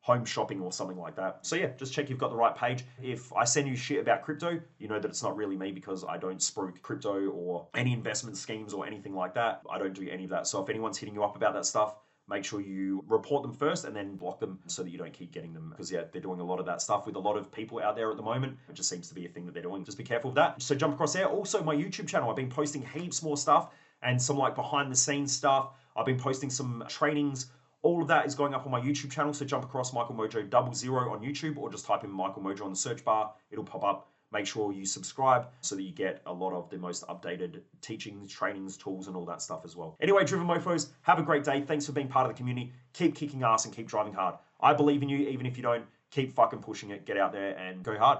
home 0.00 0.24
shopping 0.24 0.60
or 0.60 0.70
something 0.70 0.98
like 0.98 1.16
that. 1.16 1.40
So 1.42 1.56
yeah, 1.56 1.70
just 1.76 1.92
check 1.92 2.08
you've 2.08 2.18
got 2.18 2.30
the 2.30 2.36
right 2.36 2.54
page. 2.54 2.84
If 3.02 3.32
I 3.32 3.44
send 3.44 3.66
you 3.66 3.74
shit 3.74 4.00
about 4.00 4.22
crypto, 4.22 4.60
you 4.78 4.88
know 4.88 5.00
that 5.00 5.08
it's 5.08 5.22
not 5.22 5.36
really 5.36 5.56
me 5.56 5.72
because 5.72 6.04
I 6.04 6.16
don't 6.16 6.38
spruik 6.38 6.80
crypto 6.82 7.28
or 7.30 7.66
any 7.74 7.92
investment 7.92 8.36
schemes 8.36 8.72
or 8.72 8.86
anything 8.86 9.14
like 9.14 9.34
that. 9.34 9.62
I 9.68 9.78
don't 9.78 9.94
do 9.94 10.08
any 10.08 10.24
of 10.24 10.30
that. 10.30 10.46
So 10.46 10.62
if 10.62 10.68
anyone's 10.68 10.98
hitting 10.98 11.14
you 11.14 11.24
up 11.24 11.34
about 11.34 11.54
that 11.54 11.66
stuff, 11.66 11.96
make 12.28 12.44
sure 12.44 12.60
you 12.60 13.04
report 13.06 13.42
them 13.42 13.52
first 13.52 13.84
and 13.84 13.94
then 13.94 14.16
block 14.16 14.40
them 14.40 14.58
so 14.66 14.82
that 14.82 14.90
you 14.90 14.98
don't 14.98 15.12
keep 15.12 15.32
getting 15.32 15.52
them 15.52 15.70
because 15.70 15.90
yeah 15.92 16.02
they're 16.12 16.20
doing 16.22 16.40
a 16.40 16.44
lot 16.44 16.58
of 16.58 16.66
that 16.66 16.82
stuff 16.82 17.06
with 17.06 17.14
a 17.14 17.18
lot 17.18 17.36
of 17.36 17.52
people 17.52 17.80
out 17.80 17.94
there 17.94 18.10
at 18.10 18.16
the 18.16 18.22
moment 18.22 18.56
it 18.68 18.74
just 18.74 18.88
seems 18.88 19.08
to 19.08 19.14
be 19.14 19.26
a 19.26 19.28
thing 19.28 19.46
that 19.46 19.52
they're 19.52 19.62
doing 19.62 19.84
just 19.84 19.98
be 19.98 20.04
careful 20.04 20.30
of 20.30 20.34
that 20.34 20.60
so 20.60 20.74
jump 20.74 20.94
across 20.94 21.12
there 21.12 21.26
also 21.26 21.62
my 21.62 21.74
youtube 21.74 22.08
channel 22.08 22.28
i've 22.28 22.36
been 22.36 22.50
posting 22.50 22.84
heaps 22.94 23.22
more 23.22 23.36
stuff 23.36 23.72
and 24.02 24.20
some 24.20 24.36
like 24.36 24.54
behind 24.54 24.90
the 24.90 24.96
scenes 24.96 25.32
stuff 25.32 25.70
I've 25.96 26.06
been 26.06 26.18
posting 26.18 26.50
some 26.50 26.84
trainings. 26.88 27.46
All 27.82 28.02
of 28.02 28.08
that 28.08 28.26
is 28.26 28.34
going 28.34 28.54
up 28.54 28.66
on 28.66 28.72
my 28.72 28.80
YouTube 28.80 29.10
channel. 29.10 29.32
So 29.32 29.44
jump 29.44 29.64
across 29.64 29.92
Michael 29.92 30.14
Mojo 30.14 30.48
double 30.48 30.74
zero 30.74 31.12
on 31.12 31.20
YouTube 31.20 31.56
or 31.56 31.70
just 31.70 31.86
type 31.86 32.04
in 32.04 32.10
Michael 32.10 32.42
Mojo 32.42 32.64
on 32.64 32.70
the 32.70 32.76
search 32.76 33.04
bar. 33.04 33.32
It'll 33.50 33.64
pop 33.64 33.84
up. 33.84 34.12
Make 34.32 34.46
sure 34.46 34.72
you 34.72 34.84
subscribe 34.84 35.48
so 35.60 35.76
that 35.76 35.82
you 35.82 35.92
get 35.92 36.20
a 36.26 36.32
lot 36.32 36.52
of 36.52 36.68
the 36.68 36.78
most 36.78 37.06
updated 37.06 37.60
teachings, 37.80 38.32
trainings, 38.32 38.76
tools, 38.76 39.06
and 39.06 39.16
all 39.16 39.24
that 39.26 39.40
stuff 39.40 39.62
as 39.64 39.76
well. 39.76 39.96
Anyway, 40.00 40.24
Driven 40.24 40.46
Mofos, 40.46 40.88
have 41.02 41.18
a 41.18 41.22
great 41.22 41.44
day. 41.44 41.60
Thanks 41.60 41.86
for 41.86 41.92
being 41.92 42.08
part 42.08 42.28
of 42.28 42.34
the 42.34 42.38
community. 42.38 42.72
Keep 42.92 43.14
kicking 43.14 43.42
ass 43.44 43.64
and 43.64 43.74
keep 43.74 43.86
driving 43.86 44.12
hard. 44.12 44.34
I 44.60 44.74
believe 44.74 45.02
in 45.02 45.08
you, 45.08 45.18
even 45.28 45.46
if 45.46 45.56
you 45.56 45.62
don't. 45.62 45.84
Keep 46.10 46.34
fucking 46.34 46.60
pushing 46.60 46.90
it. 46.90 47.04
Get 47.06 47.16
out 47.16 47.32
there 47.32 47.56
and 47.56 47.82
go 47.82 47.96
hard. 47.96 48.18